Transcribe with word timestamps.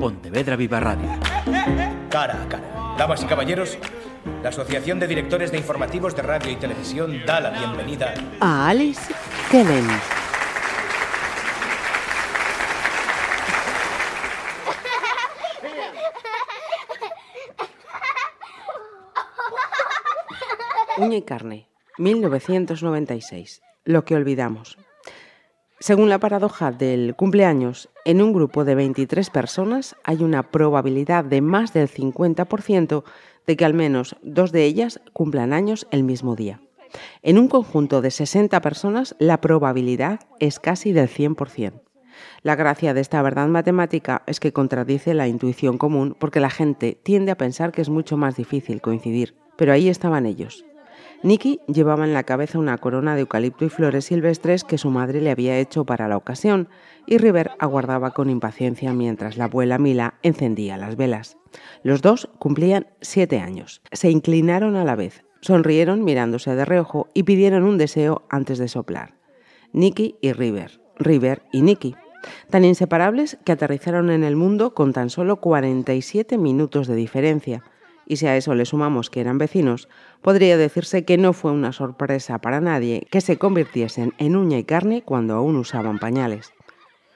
Pontevedra 0.00 0.56
Viva 0.56 0.80
Radio. 0.80 1.10
Cara 2.08 2.42
a 2.42 2.48
cara. 2.48 2.94
Damas 2.96 3.22
y 3.22 3.26
caballeros, 3.26 3.76
la 4.42 4.48
Asociación 4.48 4.98
de 4.98 5.06
Directores 5.06 5.52
de 5.52 5.58
Informativos 5.58 6.16
de 6.16 6.22
Radio 6.22 6.50
y 6.50 6.56
Televisión 6.56 7.20
da 7.26 7.38
la 7.38 7.50
bienvenida 7.50 8.14
a 8.40 8.70
Alice 8.70 9.12
Kellen. 9.50 9.86
Uña 20.96 21.16
y 21.18 21.22
carne, 21.22 21.68
1996. 21.98 23.60
Lo 23.84 24.06
que 24.06 24.14
olvidamos. 24.14 24.78
Según 25.82 26.10
la 26.10 26.20
paradoja 26.20 26.72
del 26.72 27.16
cumpleaños, 27.16 27.88
en 28.04 28.20
un 28.20 28.34
grupo 28.34 28.66
de 28.66 28.74
23 28.74 29.30
personas 29.30 29.96
hay 30.04 30.22
una 30.22 30.50
probabilidad 30.50 31.24
de 31.24 31.40
más 31.40 31.72
del 31.72 31.88
50% 31.88 33.02
de 33.46 33.56
que 33.56 33.64
al 33.64 33.72
menos 33.72 34.14
dos 34.22 34.52
de 34.52 34.64
ellas 34.64 35.00
cumplan 35.14 35.54
años 35.54 35.86
el 35.90 36.02
mismo 36.02 36.36
día. 36.36 36.60
En 37.22 37.38
un 37.38 37.48
conjunto 37.48 38.02
de 38.02 38.10
60 38.10 38.60
personas, 38.60 39.16
la 39.18 39.40
probabilidad 39.40 40.20
es 40.38 40.60
casi 40.60 40.92
del 40.92 41.08
100%. 41.08 41.80
La 42.42 42.56
gracia 42.56 42.92
de 42.92 43.00
esta 43.00 43.22
verdad 43.22 43.48
matemática 43.48 44.22
es 44.26 44.38
que 44.38 44.52
contradice 44.52 45.14
la 45.14 45.28
intuición 45.28 45.78
común 45.78 46.14
porque 46.20 46.40
la 46.40 46.50
gente 46.50 47.00
tiende 47.02 47.32
a 47.32 47.38
pensar 47.38 47.72
que 47.72 47.80
es 47.80 47.88
mucho 47.88 48.18
más 48.18 48.36
difícil 48.36 48.82
coincidir. 48.82 49.34
Pero 49.56 49.72
ahí 49.72 49.88
estaban 49.88 50.26
ellos, 50.26 50.66
Nicky 51.22 51.60
llevaba 51.66 52.04
en 52.04 52.14
la 52.14 52.22
cabeza 52.22 52.58
una 52.58 52.78
corona 52.78 53.14
de 53.14 53.20
eucalipto 53.20 53.66
y 53.66 53.68
flores 53.68 54.06
silvestres 54.06 54.64
que 54.64 54.78
su 54.78 54.88
madre 54.88 55.20
le 55.20 55.30
había 55.30 55.58
hecho 55.58 55.84
para 55.84 56.08
la 56.08 56.16
ocasión, 56.16 56.68
y 57.06 57.18
River 57.18 57.50
aguardaba 57.58 58.12
con 58.12 58.30
impaciencia 58.30 58.94
mientras 58.94 59.36
la 59.36 59.44
abuela 59.44 59.78
Mila 59.78 60.14
encendía 60.22 60.78
las 60.78 60.96
velas. 60.96 61.36
Los 61.82 62.00
dos 62.00 62.30
cumplían 62.38 62.86
siete 63.02 63.38
años. 63.38 63.82
Se 63.92 64.10
inclinaron 64.10 64.76
a 64.76 64.84
la 64.84 64.96
vez, 64.96 65.24
sonrieron 65.42 66.04
mirándose 66.04 66.54
de 66.54 66.64
reojo 66.64 67.08
y 67.12 67.24
pidieron 67.24 67.64
un 67.64 67.76
deseo 67.76 68.22
antes 68.30 68.58
de 68.58 68.68
soplar. 68.68 69.14
Nicky 69.72 70.16
y 70.22 70.32
River, 70.32 70.80
River 70.98 71.42
y 71.52 71.60
Nicky, 71.60 71.96
tan 72.48 72.64
inseparables 72.64 73.38
que 73.44 73.52
aterrizaron 73.52 74.10
en 74.10 74.24
el 74.24 74.36
mundo 74.36 74.72
con 74.72 74.94
tan 74.94 75.10
solo 75.10 75.36
47 75.36 76.38
minutos 76.38 76.86
de 76.86 76.94
diferencia, 76.94 77.62
y 78.10 78.16
si 78.16 78.26
a 78.26 78.36
eso 78.36 78.56
le 78.56 78.64
sumamos 78.64 79.08
que 79.08 79.20
eran 79.20 79.38
vecinos, 79.38 79.88
podría 80.20 80.56
decirse 80.56 81.04
que 81.04 81.16
no 81.16 81.32
fue 81.32 81.52
una 81.52 81.70
sorpresa 81.70 82.40
para 82.40 82.60
nadie 82.60 83.06
que 83.08 83.20
se 83.20 83.36
convirtiesen 83.36 84.14
en 84.18 84.34
uña 84.34 84.58
y 84.58 84.64
carne 84.64 85.02
cuando 85.02 85.34
aún 85.34 85.54
usaban 85.54 86.00
pañales. 86.00 86.52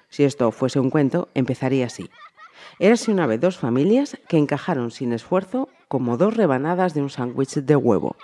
Si 0.09 0.23
esto 0.23 0.53
fuese 0.53 0.79
un 0.79 0.91
cuento, 0.91 1.31
empezaría 1.35 1.87
así. 1.87 2.11
Érase 2.79 3.11
una 3.11 3.27
vez 3.27 3.41
dos 3.41 3.59
familias 3.59 4.17
que 4.29 4.39
encajaron 4.39 4.93
sin 4.93 5.13
esfuerzo 5.13 5.69
como 5.89 6.17
dos 6.17 6.37
rebanadas 6.37 6.95
de 6.95 7.03
un 7.03 7.11
sándwich 7.11 7.55
de 7.57 7.75
huevo. 7.75 8.15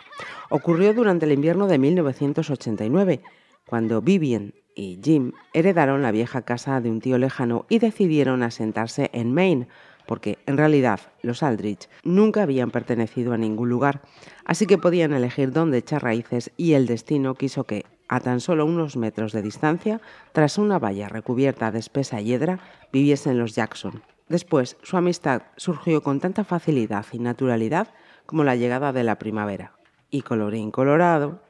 Ocurrió 0.48 0.94
durante 0.94 1.26
el 1.26 1.32
invierno 1.32 1.66
de 1.66 1.78
1989, 1.78 3.20
cuando 3.66 4.00
Vivian 4.00 4.54
y 4.76 5.00
Jim 5.02 5.32
heredaron 5.52 6.02
la 6.02 6.12
vieja 6.12 6.42
casa 6.42 6.80
de 6.80 6.88
un 6.88 7.00
tío 7.00 7.18
lejano 7.18 7.66
y 7.68 7.80
decidieron 7.80 8.44
asentarse 8.44 9.10
en 9.12 9.34
Maine, 9.34 9.66
porque 10.10 10.38
en 10.46 10.56
realidad 10.56 10.98
los 11.22 11.44
Aldrich 11.44 11.88
nunca 12.02 12.42
habían 12.42 12.72
pertenecido 12.72 13.32
a 13.32 13.36
ningún 13.36 13.68
lugar, 13.68 14.02
así 14.44 14.66
que 14.66 14.76
podían 14.76 15.12
elegir 15.12 15.52
dónde 15.52 15.78
echar 15.78 16.02
raíces 16.02 16.50
y 16.56 16.72
el 16.72 16.88
destino 16.88 17.36
quiso 17.36 17.62
que, 17.62 17.86
a 18.08 18.18
tan 18.18 18.40
solo 18.40 18.66
unos 18.66 18.96
metros 18.96 19.32
de 19.32 19.40
distancia, 19.40 20.00
tras 20.32 20.58
una 20.58 20.80
valla 20.80 21.08
recubierta 21.08 21.70
de 21.70 21.78
espesa 21.78 22.20
hiedra, 22.20 22.58
viviesen 22.92 23.38
los 23.38 23.54
Jackson. 23.54 24.02
Después, 24.28 24.78
su 24.82 24.96
amistad 24.96 25.42
surgió 25.56 26.02
con 26.02 26.18
tanta 26.18 26.42
facilidad 26.42 27.06
y 27.12 27.20
naturalidad 27.20 27.86
como 28.26 28.42
la 28.42 28.56
llegada 28.56 28.92
de 28.92 29.04
la 29.04 29.16
primavera. 29.16 29.74
Y 30.10 30.22
colorín 30.22 30.72
colorado. 30.72 31.40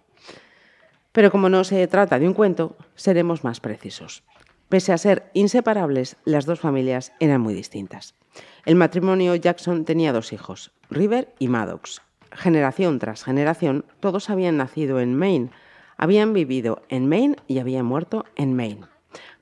Pero 1.12 1.30
como 1.30 1.48
no 1.48 1.64
se 1.64 1.86
trata 1.88 2.18
de 2.18 2.28
un 2.28 2.34
cuento, 2.34 2.76
seremos 2.94 3.42
más 3.42 3.58
precisos. 3.58 4.22
Pese 4.68 4.92
a 4.92 4.98
ser 4.98 5.30
inseparables, 5.32 6.18
las 6.26 6.44
dos 6.44 6.60
familias 6.60 7.14
eran 7.20 7.40
muy 7.40 7.54
distintas. 7.54 8.19
El 8.66 8.76
matrimonio 8.76 9.34
Jackson 9.34 9.86
tenía 9.86 10.12
dos 10.12 10.34
hijos, 10.34 10.70
River 10.90 11.32
y 11.38 11.48
Maddox. 11.48 12.02
Generación 12.30 12.98
tras 12.98 13.24
generación, 13.24 13.86
todos 14.00 14.28
habían 14.28 14.58
nacido 14.58 15.00
en 15.00 15.16
Maine, 15.16 15.50
habían 15.96 16.34
vivido 16.34 16.82
en 16.90 17.08
Maine 17.08 17.36
y 17.46 17.58
habían 17.58 17.86
muerto 17.86 18.26
en 18.36 18.54
Maine. 18.54 18.86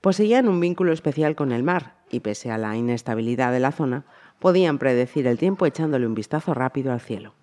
Poseían 0.00 0.48
un 0.48 0.60
vínculo 0.60 0.92
especial 0.92 1.34
con 1.34 1.50
el 1.50 1.64
mar 1.64 1.96
y 2.10 2.20
pese 2.20 2.52
a 2.52 2.58
la 2.58 2.76
inestabilidad 2.76 3.52
de 3.52 3.60
la 3.60 3.72
zona, 3.72 4.04
podían 4.38 4.78
predecir 4.78 5.26
el 5.26 5.36
tiempo 5.36 5.66
echándole 5.66 6.06
un 6.06 6.14
vistazo 6.14 6.54
rápido 6.54 6.92
al 6.92 7.00
cielo. 7.00 7.34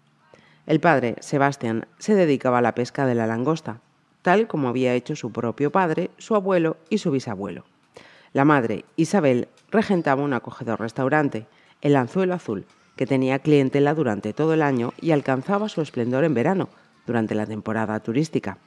El 0.66 0.80
padre, 0.80 1.16
Sebastian, 1.20 1.88
se 2.00 2.16
dedicaba 2.16 2.60
a 2.60 2.62
la 2.62 2.74
pesca 2.74 3.06
de 3.06 3.16
la 3.16 3.28
langosta, 3.28 3.82
tal 4.22 4.48
como 4.48 4.70
había 4.70 4.94
hecho 4.94 5.16
su 5.16 5.32
propio 5.32 5.72
padre, 5.72 6.10
su 6.18 6.36
abuelo 6.36 6.78
y 6.90 7.00
su 7.00 7.12
bisabuelo. 7.12 7.66
La 8.32 8.46
madre, 8.46 8.86
Isabel, 8.96 9.50
regentaba 9.70 10.24
un 10.24 10.34
acogedor 10.34 10.80
restaurante 10.80 11.48
el 11.86 11.96
anzuelo 11.96 12.34
azul, 12.34 12.66
que 12.96 13.06
tenía 13.06 13.38
clientela 13.38 13.94
durante 13.94 14.34
todo 14.34 14.56
el 14.56 14.64
año 14.64 14.94
y 15.00 15.12
alcanzaba 15.12 15.70
su 15.70 15.82
esplendor 15.82 16.24
en 16.24 16.34
verano, 16.34 16.68
durante 17.06 17.36
la 17.36 17.46
temporada 17.46 18.00
turística. 18.00 18.58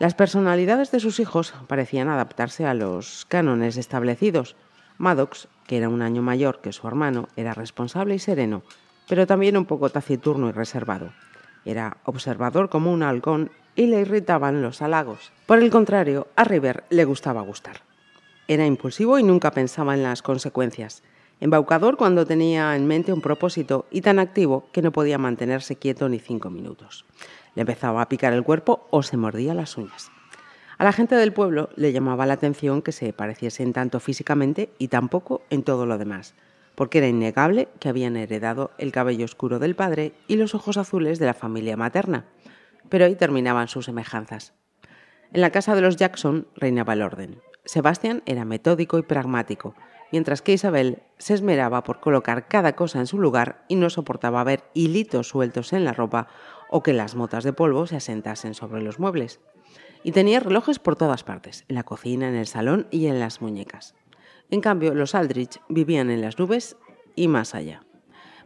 Las 0.00 0.14
personalidades 0.14 0.90
de 0.90 0.98
sus 0.98 1.20
hijos 1.20 1.54
parecían 1.68 2.08
adaptarse 2.08 2.66
a 2.66 2.74
los 2.74 3.26
cánones 3.26 3.76
establecidos. 3.76 4.56
Maddox, 4.98 5.46
que 5.68 5.76
era 5.76 5.88
un 5.88 6.02
año 6.02 6.20
mayor 6.20 6.60
que 6.60 6.72
su 6.72 6.88
hermano, 6.88 7.28
era 7.36 7.54
responsable 7.54 8.16
y 8.16 8.18
sereno, 8.18 8.64
pero 9.08 9.24
también 9.24 9.56
un 9.56 9.66
poco 9.66 9.90
taciturno 9.90 10.48
y 10.48 10.52
reservado. 10.52 11.12
Era 11.64 11.98
observador 12.02 12.70
como 12.70 12.92
un 12.92 13.04
halcón 13.04 13.52
y 13.76 13.86
le 13.86 14.00
irritaban 14.00 14.62
los 14.62 14.82
halagos. 14.82 15.30
Por 15.46 15.60
el 15.60 15.70
contrario, 15.70 16.26
a 16.34 16.42
River 16.42 16.82
le 16.90 17.04
gustaba 17.04 17.42
gustar. 17.42 17.82
Era 18.48 18.66
impulsivo 18.66 19.20
y 19.20 19.22
nunca 19.22 19.52
pensaba 19.52 19.94
en 19.94 20.02
las 20.02 20.22
consecuencias 20.22 21.04
embaucador 21.40 21.96
cuando 21.96 22.26
tenía 22.26 22.76
en 22.76 22.86
mente 22.86 23.12
un 23.12 23.20
propósito 23.20 23.86
y 23.90 24.00
tan 24.00 24.18
activo 24.18 24.66
que 24.72 24.82
no 24.82 24.92
podía 24.92 25.18
mantenerse 25.18 25.76
quieto 25.76 26.08
ni 26.08 26.18
cinco 26.18 26.50
minutos. 26.50 27.04
Le 27.54 27.62
empezaba 27.62 28.02
a 28.02 28.08
picar 28.08 28.32
el 28.32 28.44
cuerpo 28.44 28.86
o 28.90 29.02
se 29.02 29.16
mordía 29.16 29.54
las 29.54 29.76
uñas. 29.76 30.10
A 30.78 30.84
la 30.84 30.92
gente 30.92 31.14
del 31.14 31.32
pueblo 31.32 31.68
le 31.76 31.92
llamaba 31.92 32.26
la 32.26 32.34
atención 32.34 32.82
que 32.82 32.92
se 32.92 33.12
pareciesen 33.12 33.72
tanto 33.72 34.00
físicamente 34.00 34.70
y 34.78 34.88
tampoco 34.88 35.42
en 35.50 35.62
todo 35.62 35.86
lo 35.86 35.98
demás, 35.98 36.34
porque 36.74 36.98
era 36.98 37.08
innegable 37.08 37.68
que 37.78 37.88
habían 37.88 38.16
heredado 38.16 38.72
el 38.78 38.90
cabello 38.90 39.24
oscuro 39.24 39.58
del 39.58 39.76
padre 39.76 40.12
y 40.26 40.36
los 40.36 40.54
ojos 40.54 40.78
azules 40.78 41.18
de 41.18 41.26
la 41.26 41.34
familia 41.34 41.76
materna. 41.76 42.24
Pero 42.88 43.04
ahí 43.04 43.14
terminaban 43.14 43.68
sus 43.68 43.84
semejanzas. 43.84 44.54
En 45.32 45.40
la 45.40 45.50
casa 45.50 45.74
de 45.74 45.82
los 45.82 45.96
Jackson 45.96 46.46
reinaba 46.56 46.94
el 46.94 47.02
orden. 47.02 47.40
Sebastián 47.64 48.22
era 48.26 48.44
metódico 48.44 48.98
y 48.98 49.02
pragmático, 49.02 49.74
mientras 50.12 50.42
que 50.42 50.52
Isabel 50.52 51.02
se 51.18 51.34
esmeraba 51.34 51.82
por 51.82 51.98
colocar 51.98 52.46
cada 52.46 52.76
cosa 52.76 53.00
en 53.00 53.06
su 53.06 53.18
lugar 53.18 53.64
y 53.66 53.74
no 53.74 53.90
soportaba 53.90 54.44
ver 54.44 54.64
hilitos 54.74 55.28
sueltos 55.28 55.72
en 55.72 55.84
la 55.84 55.92
ropa 55.92 56.28
o 56.70 56.82
que 56.82 56.92
las 56.92 57.16
motas 57.16 57.42
de 57.42 57.52
polvo 57.52 57.86
se 57.86 57.96
asentasen 57.96 58.54
sobre 58.54 58.82
los 58.82 58.98
muebles. 59.00 59.40
Y 60.04 60.12
tenía 60.12 60.40
relojes 60.40 60.78
por 60.78 60.96
todas 60.96 61.24
partes, 61.24 61.64
en 61.68 61.76
la 61.76 61.82
cocina, 61.82 62.28
en 62.28 62.34
el 62.34 62.46
salón 62.46 62.86
y 62.90 63.06
en 63.06 63.18
las 63.18 63.40
muñecas. 63.40 63.94
En 64.50 64.60
cambio, 64.60 64.94
los 64.94 65.14
Aldrich 65.14 65.60
vivían 65.68 66.10
en 66.10 66.20
las 66.20 66.38
nubes 66.38 66.76
y 67.16 67.28
más 67.28 67.54
allá. 67.54 67.84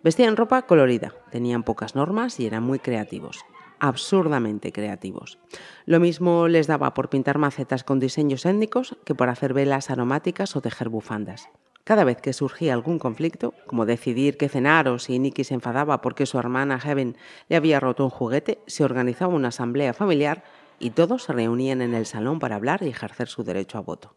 Vestían 0.03 0.37
ropa 0.37 0.63
colorida, 0.63 1.13
tenían 1.31 1.65
pocas 1.65 1.95
normas 1.95 2.39
y 2.39 2.47
eran 2.47 2.63
muy 2.63 2.79
creativos 2.79 3.45
absurdamente 3.81 4.73
creativos. 4.73 5.39
Lo 5.85 6.01
mismo 6.01 6.49
les 6.49 6.67
daba 6.67 6.95
por 6.95 7.09
pintar 7.09 7.39
macetas 7.39 7.85
con 7.85 8.01
diseños 8.01 8.47
étnicos 8.47 8.97
que 9.05 9.15
por 9.15 9.29
hacer 9.29 9.55
velas 9.55 9.91
aromáticas 9.91 10.57
o 10.57 10.61
tejer 10.61 10.89
bufandas. 10.89 11.49
Cada 11.85 12.03
vez 12.03 12.21
que 12.21 12.33
surgía 12.33 12.75
algún 12.75 12.99
conflicto, 12.99 13.55
como 13.67 13.87
decidir 13.87 14.37
qué 14.37 14.49
cenar 14.49 14.89
o 14.89 14.99
si 14.99 15.21
Nicky 15.21 15.45
se 15.45 15.55
enfadaba 15.55 16.01
porque 16.01 16.27
su 16.27 16.37
hermana 16.37 16.81
Heaven 16.81 17.17
le 17.49 17.57
había 17.57 17.79
roto 17.79 18.03
un 18.03 18.11
juguete, 18.11 18.59
se 18.67 18.83
organizaba 18.83 19.33
una 19.33 19.49
asamblea 19.49 19.95
familiar 19.95 20.43
y 20.81 20.91
todos 20.91 21.23
se 21.23 21.33
reunían 21.33 21.83
en 21.83 21.95
el 21.95 22.07
salón 22.07 22.41
para 22.41 22.57
hablar 22.57 22.83
y 22.83 22.89
ejercer 22.89 23.29
su 23.29 23.45
derecho 23.45 23.79
a 23.79 23.83
voto. 23.83 24.17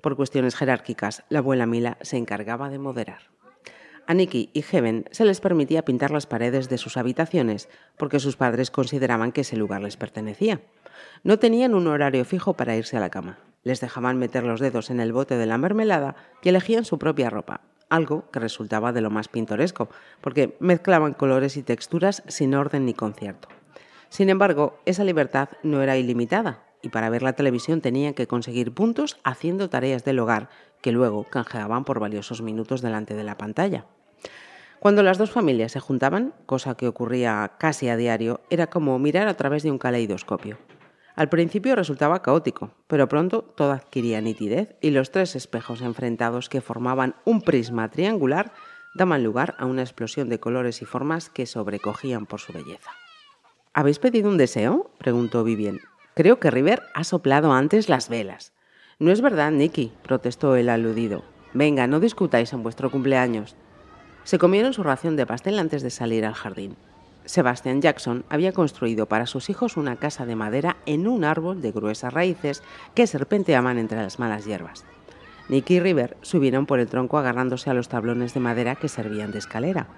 Por 0.00 0.16
cuestiones 0.16 0.56
jerárquicas, 0.56 1.22
la 1.28 1.38
abuela 1.38 1.66
Mila 1.66 1.98
se 2.00 2.16
encargaba 2.16 2.68
de 2.68 2.80
moderar. 2.80 3.33
A 4.06 4.12
Nicky 4.12 4.50
y 4.52 4.62
Heaven 4.62 5.06
se 5.10 5.24
les 5.24 5.40
permitía 5.40 5.84
pintar 5.84 6.10
las 6.10 6.26
paredes 6.26 6.68
de 6.68 6.76
sus 6.76 6.98
habitaciones 6.98 7.70
porque 7.96 8.20
sus 8.20 8.36
padres 8.36 8.70
consideraban 8.70 9.32
que 9.32 9.40
ese 9.40 9.56
lugar 9.56 9.80
les 9.82 9.96
pertenecía. 9.96 10.60
No 11.22 11.38
tenían 11.38 11.74
un 11.74 11.86
horario 11.86 12.24
fijo 12.26 12.52
para 12.52 12.76
irse 12.76 12.98
a 12.98 13.00
la 13.00 13.08
cama. 13.08 13.38
Les 13.62 13.80
dejaban 13.80 14.18
meter 14.18 14.44
los 14.44 14.60
dedos 14.60 14.90
en 14.90 15.00
el 15.00 15.14
bote 15.14 15.38
de 15.38 15.46
la 15.46 15.56
mermelada 15.56 16.16
y 16.42 16.50
elegían 16.50 16.84
su 16.84 16.98
propia 16.98 17.30
ropa, 17.30 17.62
algo 17.88 18.30
que 18.30 18.40
resultaba 18.40 18.92
de 18.92 19.00
lo 19.00 19.08
más 19.08 19.28
pintoresco, 19.28 19.88
porque 20.20 20.56
mezclaban 20.60 21.14
colores 21.14 21.56
y 21.56 21.62
texturas 21.62 22.22
sin 22.28 22.54
orden 22.54 22.84
ni 22.84 22.92
concierto. 22.92 23.48
Sin 24.10 24.28
embargo, 24.28 24.78
esa 24.84 25.02
libertad 25.02 25.48
no 25.62 25.82
era 25.82 25.96
ilimitada, 25.96 26.62
y 26.82 26.90
para 26.90 27.08
ver 27.08 27.22
la 27.22 27.32
televisión 27.32 27.80
tenían 27.80 28.12
que 28.12 28.26
conseguir 28.26 28.74
puntos 28.74 29.16
haciendo 29.24 29.70
tareas 29.70 30.04
del 30.04 30.18
hogar 30.18 30.50
que 30.82 30.92
luego 30.92 31.24
canjeaban 31.24 31.84
por 31.84 31.98
valiosos 31.98 32.42
minutos 32.42 32.82
delante 32.82 33.14
de 33.14 33.24
la 33.24 33.38
pantalla. 33.38 33.86
Cuando 34.84 35.02
las 35.02 35.16
dos 35.16 35.30
familias 35.30 35.72
se 35.72 35.80
juntaban, 35.80 36.34
cosa 36.44 36.74
que 36.74 36.86
ocurría 36.86 37.52
casi 37.56 37.88
a 37.88 37.96
diario, 37.96 38.42
era 38.50 38.66
como 38.66 38.98
mirar 38.98 39.28
a 39.28 39.34
través 39.34 39.62
de 39.62 39.70
un 39.70 39.78
caleidoscopio. 39.78 40.58
Al 41.16 41.30
principio 41.30 41.74
resultaba 41.74 42.20
caótico, 42.20 42.74
pero 42.86 43.08
pronto 43.08 43.40
todo 43.44 43.72
adquiría 43.72 44.20
nitidez 44.20 44.76
y 44.82 44.90
los 44.90 45.10
tres 45.10 45.36
espejos 45.36 45.80
enfrentados 45.80 46.50
que 46.50 46.60
formaban 46.60 47.14
un 47.24 47.40
prisma 47.40 47.90
triangular 47.90 48.52
daban 48.94 49.24
lugar 49.24 49.54
a 49.58 49.64
una 49.64 49.80
explosión 49.80 50.28
de 50.28 50.38
colores 50.38 50.82
y 50.82 50.84
formas 50.84 51.30
que 51.30 51.46
sobrecogían 51.46 52.26
por 52.26 52.40
su 52.40 52.52
belleza. 52.52 52.90
¿Habéis 53.72 53.98
pedido 53.98 54.28
un 54.28 54.36
deseo? 54.36 54.90
preguntó 54.98 55.44
Vivien. 55.44 55.80
Creo 56.14 56.38
que 56.38 56.50
River 56.50 56.82
ha 56.92 57.04
soplado 57.04 57.54
antes 57.54 57.88
las 57.88 58.10
velas. 58.10 58.52
No 58.98 59.12
es 59.12 59.22
verdad, 59.22 59.50
Nicky, 59.50 59.94
protestó 60.02 60.56
el 60.56 60.68
aludido. 60.68 61.24
Venga, 61.54 61.86
no 61.86 62.00
discutáis 62.00 62.52
en 62.52 62.62
vuestro 62.62 62.90
cumpleaños. 62.90 63.56
Se 64.24 64.38
comieron 64.38 64.72
su 64.72 64.82
ración 64.82 65.16
de 65.16 65.26
pastel 65.26 65.58
antes 65.58 65.82
de 65.82 65.90
salir 65.90 66.24
al 66.24 66.34
jardín. 66.34 66.76
Sebastian 67.26 67.80
Jackson 67.80 68.24
había 68.28 68.52
construido 68.52 69.06
para 69.06 69.26
sus 69.26 69.48
hijos 69.50 69.76
una 69.76 69.96
casa 69.96 70.26
de 70.26 70.34
madera 70.34 70.76
en 70.86 71.06
un 71.06 71.24
árbol 71.24 71.62
de 71.62 71.72
gruesas 71.72 72.12
raíces 72.12 72.62
que 72.94 73.06
serpenteaban 73.06 73.78
entre 73.78 74.02
las 74.02 74.18
malas 74.18 74.44
hierbas. 74.44 74.84
Nicky 75.48 75.74
y 75.74 75.80
River 75.80 76.16
subieron 76.22 76.64
por 76.64 76.80
el 76.80 76.88
tronco 76.88 77.18
agarrándose 77.18 77.68
a 77.68 77.74
los 77.74 77.88
tablones 77.88 78.32
de 78.32 78.40
madera 78.40 78.76
que 78.76 78.88
servían 78.88 79.30
de 79.30 79.38
escalera. 79.38 79.88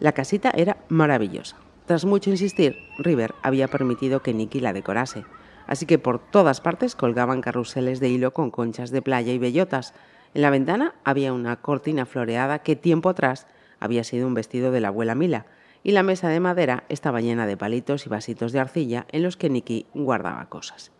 La 0.00 0.12
casita 0.12 0.50
era 0.54 0.78
maravillosa. 0.88 1.56
Tras 1.86 2.04
mucho 2.04 2.30
insistir, 2.30 2.76
River 2.98 3.34
había 3.42 3.68
permitido 3.68 4.22
que 4.22 4.34
Nicky 4.34 4.60
la 4.60 4.72
decorase, 4.72 5.24
así 5.66 5.86
que 5.86 5.98
por 5.98 6.18
todas 6.18 6.60
partes 6.60 6.96
colgaban 6.96 7.40
carruseles 7.40 8.00
de 8.00 8.08
hilo 8.08 8.32
con 8.32 8.50
conchas 8.50 8.90
de 8.90 9.02
playa 9.02 9.32
y 9.32 9.38
bellotas. 9.38 9.94
En 10.34 10.42
la 10.42 10.50
ventana 10.50 10.94
había 11.04 11.32
una 11.32 11.56
cortina 11.60 12.06
floreada 12.06 12.60
que 12.60 12.76
tiempo 12.76 13.10
atrás 13.10 13.46
había 13.80 14.04
sido 14.04 14.26
un 14.26 14.34
vestido 14.34 14.72
de 14.72 14.80
la 14.80 14.88
abuela 14.88 15.14
Mila, 15.14 15.46
y 15.84 15.92
la 15.92 16.02
mesa 16.02 16.28
de 16.28 16.40
madera 16.40 16.84
estaba 16.88 17.20
llena 17.20 17.46
de 17.46 17.56
palitos 17.56 18.06
y 18.06 18.08
vasitos 18.08 18.52
de 18.52 18.60
arcilla 18.60 19.06
en 19.10 19.22
los 19.22 19.36
que 19.36 19.50
Nicky 19.50 19.86
guardaba 19.94 20.48
cosas. 20.48 20.92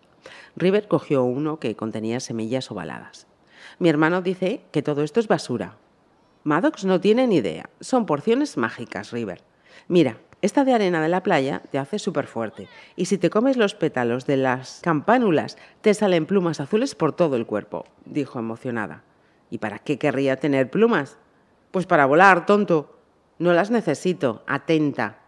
River 0.56 0.88
cogió 0.88 1.22
uno 1.22 1.60
que 1.60 1.76
contenía 1.76 2.20
semillas 2.20 2.70
ovaladas. 2.70 3.26
Mi 3.78 3.88
hermano 3.88 4.22
dice 4.22 4.62
que 4.72 4.82
todo 4.82 5.02
esto 5.02 5.20
es 5.20 5.28
basura. 5.28 5.76
Maddox 6.44 6.84
no 6.84 7.00
tiene 7.00 7.26
ni 7.26 7.36
idea. 7.36 7.70
Son 7.80 8.06
porciones 8.06 8.56
mágicas, 8.56 9.12
River. 9.12 9.42
Mira, 9.86 10.18
esta 10.42 10.64
de 10.64 10.74
arena 10.74 11.00
de 11.00 11.08
la 11.08 11.22
playa 11.22 11.62
te 11.70 11.78
hace 11.78 12.00
súper 12.00 12.26
fuerte 12.26 12.68
y 12.96 13.04
si 13.06 13.16
te 13.16 13.30
comes 13.30 13.56
los 13.56 13.74
pétalos 13.74 14.26
de 14.26 14.36
las 14.36 14.80
campánulas 14.82 15.56
te 15.80 15.94
salen 15.94 16.26
plumas 16.26 16.58
azules 16.58 16.96
por 16.96 17.12
todo 17.12 17.36
el 17.36 17.46
cuerpo, 17.46 17.86
dijo 18.04 18.40
emocionada. 18.40 19.04
¿Y 19.52 19.58
para 19.58 19.80
qué 19.80 19.98
querría 19.98 20.36
tener 20.36 20.70
plumas? 20.70 21.18
Pues 21.72 21.84
para 21.84 22.06
volar, 22.06 22.46
tonto. 22.46 22.96
No 23.38 23.52
las 23.52 23.70
necesito. 23.70 24.42
Atenta. 24.46 25.18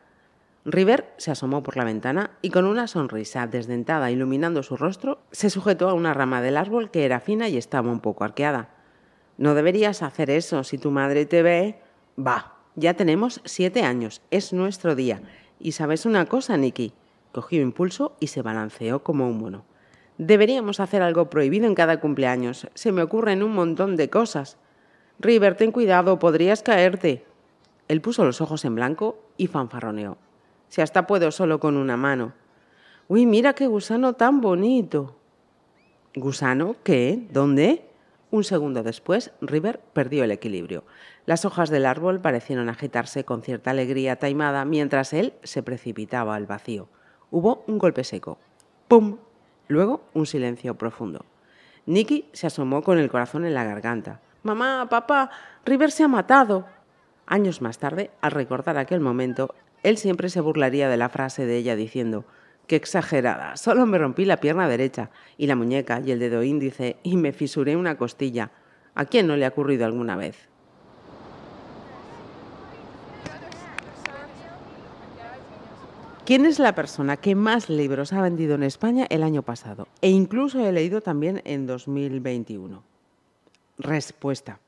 River 0.65 1.13
se 1.19 1.31
asomó 1.31 1.63
por 1.63 1.77
la 1.77 1.85
ventana 1.85 2.31
y 2.41 2.49
con 2.49 2.65
una 2.65 2.87
sonrisa 2.87 3.47
desdentada 3.47 4.11
iluminando 4.11 4.63
su 4.63 4.79
rostro, 4.79 5.19
se 5.31 5.51
sujetó 5.51 5.91
a 5.91 5.93
una 5.93 6.15
rama 6.15 6.41
del 6.41 6.57
árbol 6.57 6.91
que 6.91 7.05
era 7.05 7.21
fina 7.21 7.51
y 7.51 7.59
estaba 7.59 7.91
un 7.91 8.01
poco 8.01 8.25
arqueada. 8.25 8.71
No 9.37 9.55
deberías 9.55 10.03
hacer 10.03 10.31
eso. 10.31 10.65
Si 10.65 10.79
tu 10.79 10.91
madre 10.91 11.27
te 11.27 11.43
ve... 11.43 11.83
Va, 12.19 12.55
ya 12.77 12.95
tenemos 12.95 13.43
siete 13.45 13.83
años. 13.83 14.23
Es 14.31 14.55
nuestro 14.55 14.95
día. 14.95 15.21
Y 15.61 15.73
sabes 15.73 16.07
una 16.07 16.25
cosa, 16.25 16.57
Nicky. 16.57 16.95
Cogió 17.31 17.61
impulso 17.61 18.17
y 18.21 18.29
se 18.29 18.41
balanceó 18.41 19.03
como 19.03 19.29
un 19.29 19.39
mono. 19.39 19.67
Deberíamos 20.19 20.79
hacer 20.79 21.03
algo 21.03 21.29
prohibido 21.29 21.67
en 21.67 21.75
cada 21.75 22.01
cumpleaños. 22.01 22.69
Se 22.75 22.93
me 22.93 23.03
ocurren 23.03 23.43
un 23.43 23.53
montón 23.53 23.97
de 23.97 24.11
cosas. 24.11 24.57
River, 25.19 25.57
ten 25.57 25.73
cuidado, 25.73 26.19
podrías 26.19 26.63
caerte. 26.63 27.25
Él 27.89 28.01
puso 28.01 28.25
los 28.25 28.41
ojos 28.41 28.65
en 28.65 28.75
blanco 28.77 29.19
y 29.37 29.49
fanfarroneó. 29.49 30.17
Si 30.69 30.81
hasta 30.81 31.07
puedo 31.07 31.31
solo 31.31 31.61
con 31.61 31.77
una 31.77 31.97
mano. 31.97 32.33
Uy, 33.09 33.27
mira 33.27 33.55
qué 33.55 33.67
gusano 33.67 34.15
tan 34.15 34.41
bonito. 34.41 35.17
¿Gusano? 36.15 36.77
¿Qué? 36.85 37.27
¿Dónde? 37.31 37.85
Un 38.31 38.45
segundo 38.45 38.83
después, 38.83 39.33
River 39.41 39.81
perdió 39.93 40.25
el 40.25 40.31
equilibrio. 40.31 40.85
Las 41.27 41.45
hojas 41.45 41.71
del 41.71 41.87
árbol 41.87 42.21
parecieron 42.21 42.69
agitarse 42.69 43.25
con 43.25 43.43
cierta 43.43 43.71
alegría 43.71 44.17
taimada 44.17 44.65
mientras 44.65 45.13
él 45.13 45.35
se 45.43 45.63
precipitaba 45.63 46.35
al 46.35 46.47
vacío. 46.47 46.89
Hubo 47.31 47.65
un 47.67 47.79
golpe 47.79 48.05
seco. 48.05 48.39
¡Pum! 48.89 49.19
Luego 49.69 50.03
un 50.15 50.27
silencio 50.27 50.75
profundo. 50.77 51.25
Nicky 51.87 52.27
se 52.33 52.47
asomó 52.47 52.83
con 52.83 52.99
el 52.99 53.11
corazón 53.11 53.45
en 53.45 53.55
la 53.55 53.65
garganta. 53.65 54.21
Mamá, 54.43 54.89
papá, 54.91 55.31
River 55.65 55.91
se 55.91 56.05
ha 56.05 56.09
matado. 56.09 56.67
Años 57.27 57.63
más 57.63 57.79
tarde, 57.79 58.11
al 58.21 58.33
recordar 58.33 58.77
aquel 58.77 59.01
momento, 59.01 59.55
él 59.83 59.97
siempre 59.99 60.29
se 60.29 60.41
burlaría 60.41 60.89
de 60.89 60.97
la 60.97 61.09
frase 61.09 61.47
de 61.47 61.57
ella 61.57 61.77
diciendo, 61.77 62.25
Qué 62.67 62.77
exagerada, 62.77 63.57
solo 63.57 63.85
me 63.85 63.99
rompí 63.99 64.25
la 64.25 64.39
pierna 64.39 64.69
derecha 64.69 65.11
y 65.37 65.47
la 65.47 65.57
muñeca 65.57 66.01
y 66.01 66.13
el 66.13 66.19
dedo 66.19 66.43
índice 66.43 66.97
y 67.03 67.17
me 67.17 67.33
fisuré 67.33 67.77
una 67.77 67.99
costilla. 67.99 68.51
¿A 68.95 69.05
quién 69.05 69.27
no 69.27 69.37
le 69.37 69.45
ha 69.45 69.49
ocurrido 69.49 69.85
alguna 69.85 70.17
vez? 70.17 70.49
¿Quién 76.27 76.47
es 76.47 76.59
la 76.59 76.75
persona 76.75 77.19
que 77.19 77.35
más 77.35 77.69
libros 77.69 78.15
ha 78.15 78.23
vendido 78.23 78.55
en 78.55 78.63
España 78.63 79.07
el 79.11 79.23
año 79.23 79.43
pasado? 79.43 79.89
E 80.01 80.09
incluso 80.09 80.67
he 80.67 80.73
leído 80.73 81.03
también 81.03 81.43
en 81.45 81.67
2021. 81.67 82.83
Respuesta. 83.77 84.59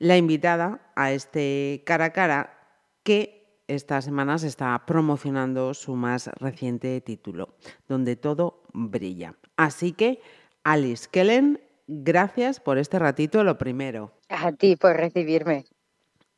La 0.00 0.16
invitada 0.16 0.80
a 0.96 1.12
este 1.12 1.84
cara 1.86 2.06
a 2.06 2.12
cara 2.12 2.58
que 3.04 3.62
esta 3.68 4.02
semana 4.02 4.36
se 4.38 4.48
está 4.48 4.84
promocionando 4.84 5.74
su 5.74 5.94
más 5.94 6.26
reciente 6.40 7.00
título, 7.02 7.54
donde 7.88 8.16
todo 8.16 8.64
brilla. 8.72 9.36
Así 9.56 9.92
que, 9.92 10.20
Alice 10.64 11.06
Kellen, 11.08 11.60
gracias 11.86 12.58
por 12.58 12.78
este 12.78 12.98
ratito, 12.98 13.44
lo 13.44 13.58
primero. 13.58 14.10
A 14.28 14.50
ti 14.50 14.74
por 14.74 14.96
recibirme. 14.96 15.66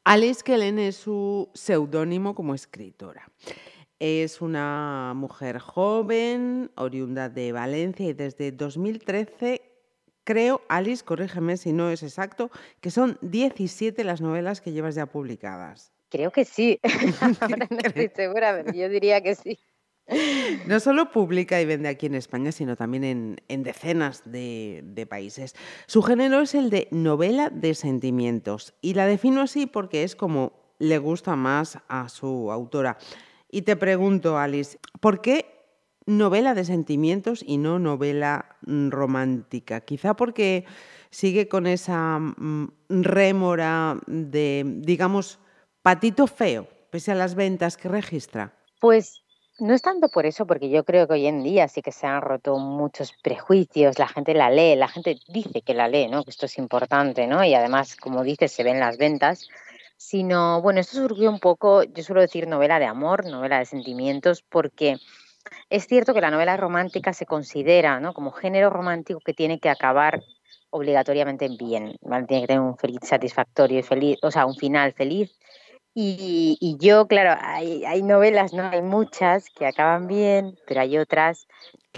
Alice 0.04 0.42
Kellen 0.42 0.78
es 0.78 0.96
su 0.96 1.48
seudónimo 1.54 2.34
como 2.34 2.54
escritora. 2.54 3.30
Es 4.00 4.40
una 4.40 5.12
mujer 5.16 5.58
joven, 5.58 6.70
oriunda 6.76 7.28
de 7.28 7.52
Valencia 7.52 8.06
y 8.06 8.12
desde 8.12 8.52
2013 8.52 9.62
creo, 10.28 10.60
Alice, 10.68 11.02
corrígeme 11.02 11.56
si 11.56 11.72
no 11.72 11.90
es 11.90 12.02
exacto, 12.02 12.50
que 12.82 12.90
son 12.90 13.16
17 13.22 14.04
las 14.04 14.20
novelas 14.20 14.60
que 14.60 14.72
llevas 14.72 14.94
ya 14.94 15.06
publicadas. 15.06 15.90
Creo 16.11 16.30
que 16.30 16.44
sí. 16.44 16.78
Ahora 17.40 17.66
no 17.70 17.78
estoy 17.82 18.11
segura, 18.14 18.62
pero 18.62 18.76
yo 18.76 18.90
diría 18.90 19.23
que 19.23 19.34
sí. 19.34 19.58
No 20.66 20.80
solo 20.80 21.11
publica 21.12 21.61
y 21.62 21.64
vende 21.64 21.88
aquí 21.88 22.06
en 22.06 22.14
España, 22.14 22.52
sino 22.52 22.76
también 22.76 23.38
en, 23.49 23.62
decenas 23.62 24.23
de, 24.30 24.82
de, 24.84 25.06
países. 25.06 25.54
Su 25.87 26.02
género 26.02 26.40
es 26.40 26.54
el 26.54 26.68
de 26.68 26.88
novela 26.90 27.49
de 27.49 27.75
sentimientos 27.75 28.75
y 28.82 28.94
la 28.94 29.06
defino 29.06 29.40
así 29.40 29.64
porque 29.64 30.04
es 30.04 30.14
como 30.14 30.52
le 30.78 30.99
gusta 30.99 31.37
más 31.37 31.78
a 31.88 32.08
su 32.11 32.52
autora. 32.52 32.99
Y 33.50 33.62
te 33.62 33.76
pregunto, 33.76 34.38
Alice, 34.38 34.78
¿por 35.00 35.21
qué 35.21 35.59
novela 36.09 36.55
de 36.55 36.64
sentimientos 36.64 37.45
y 37.47 37.59
no 37.59 37.78
novela 37.78 38.57
mm, 38.62 38.88
romántica. 38.88 39.83
Quizá 39.83 40.14
porque 40.14 40.64
sigue 41.11 41.49
con 41.49 41.67
esa 41.67 42.19
mm, 42.19 42.73
rémora 42.88 43.99
de, 44.07 44.64
digamos, 44.67 45.38
patito 45.83 46.26
feo, 46.26 46.67
pese 46.90 47.12
a 47.12 47.14
las 47.14 47.35
ventas 47.35 47.76
que 47.76 47.88
registra. 47.88 48.55
Pues 48.81 49.23
no 49.59 49.75
es 49.75 49.83
tanto 49.83 50.09
por 50.09 50.25
eso, 50.25 50.47
porque 50.47 50.71
yo 50.71 50.85
creo 50.85 51.07
que 51.07 51.14
hoy 51.14 51.26
en 51.26 51.43
día 51.43 51.69
sí 51.69 51.83
que 51.83 51.93
se 51.93 52.07
han 52.07 52.23
roto 52.23 52.57
muchos 52.57 53.12
prejuicios, 53.23 53.99
la 53.99 54.09
gente 54.09 54.33
la 54.33 54.50
lee, 54.50 54.76
la 54.76 54.88
gente 54.88 55.19
dice 55.28 55.61
que 55.61 55.75
la 55.75 55.88
lee, 55.88 56.09
¿no? 56.09 56.25
Que 56.25 56.31
esto 56.31 56.47
es 56.47 56.57
importante, 56.57 57.26
¿no? 57.26 57.45
Y 57.45 57.55
además, 57.55 57.97
como 57.97 58.23
dices, 58.23 58.52
se 58.52 58.64
ven 58.64 58.81
las 58.81 58.97
ventas, 58.97 59.49
sino, 59.99 60.62
bueno, 60.62 60.81
esto 60.81 60.97
surgió 60.97 61.28
un 61.28 61.40
poco, 61.40 61.83
yo 61.83 62.02
suelo 62.02 62.23
decir 62.23 62.49
novela 62.49 62.78
de 62.78 62.87
amor, 62.87 63.26
novela 63.26 63.59
de 63.59 63.67
sentimientos, 63.67 64.43
porque 64.49 64.97
es 65.69 65.87
cierto 65.87 66.14
que 66.14 66.21
la 66.21 66.31
novela 66.31 66.57
romántica 66.57 67.12
se 67.12 67.26
considera 67.26 68.00
¿no? 68.00 68.14
como 68.14 68.31
género 68.31 68.71
romántico 68.71 69.21
que 69.21 69.35
tiene 69.35 69.59
que 69.59 69.69
acabar 69.69 70.23
obligatoriamente 70.71 71.49
bien, 71.49 71.97
tiene 72.26 72.43
que 72.43 72.47
tener 72.47 72.61
un 72.61 72.78
feliz 72.78 73.00
satisfactorio 73.02 73.81
y 73.81 73.83
feliz, 73.83 74.19
o 74.23 74.31
sea, 74.31 74.47
un 74.47 74.55
final 74.55 74.93
feliz 74.93 75.37
y, 76.00 76.76
yo, 76.78 77.09
claro, 77.09 77.37
hay, 77.43 77.85
hay, 77.85 78.02
novelas, 78.02 78.52
¿no? 78.52 78.69
Hay 78.69 78.83
muchas 78.83 79.50
que 79.50 79.67
acaban 79.67 80.07
bien, 80.07 80.57
pero 80.64 80.81
hay 80.81 80.97
otras 80.97 81.49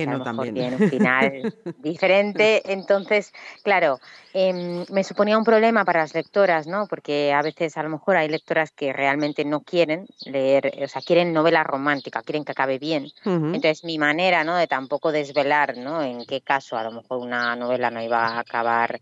que, 0.05 0.11
no 0.11 0.23
también 0.23 0.55
tienen 0.55 0.83
un 0.83 0.91
final 0.91 1.55
diferente. 1.79 2.63
Entonces, 2.73 3.33
claro, 3.63 4.01
em, 4.33 4.85
me 4.91 5.05
suponía 5.05 5.39
un 5.39 5.45
problema 5.45 5.85
para 5.85 6.01
las 6.01 6.15
lectoras, 6.15 6.67
¿no? 6.67 6.87
Porque 6.87 7.33
a 7.33 7.43
veces 7.43 7.77
a 7.77 7.83
lo 7.83 7.89
mejor 7.89 8.17
hay 8.17 8.29
lectoras 8.29 8.71
que 8.71 8.93
realmente 8.93 9.45
no 9.45 9.61
quieren 9.61 10.07
leer, 10.25 10.73
o 10.83 10.89
sea, 10.89 11.03
quieren 11.03 11.33
novela 11.33 11.65
romántica, 11.65 12.23
quieren 12.23 12.45
que 12.45 12.53
acabe 12.53 12.79
bien. 12.79 13.07
Entonces, 13.25 13.85
mi 13.85 13.99
manera, 13.99 14.45
¿no? 14.45 14.57
De 14.57 14.67
tampoco 14.67 15.13
desvelar, 15.13 15.77
¿no? 15.77 16.03
En 16.03 16.25
qué 16.27 16.41
caso 16.41 16.77
a 16.77 16.85
lo 16.85 16.93
mejor 16.93 17.19
una 17.19 17.57
novela 17.57 17.91
no 17.91 18.03
iba 18.03 18.27
a 18.27 18.41
acabar 18.41 19.01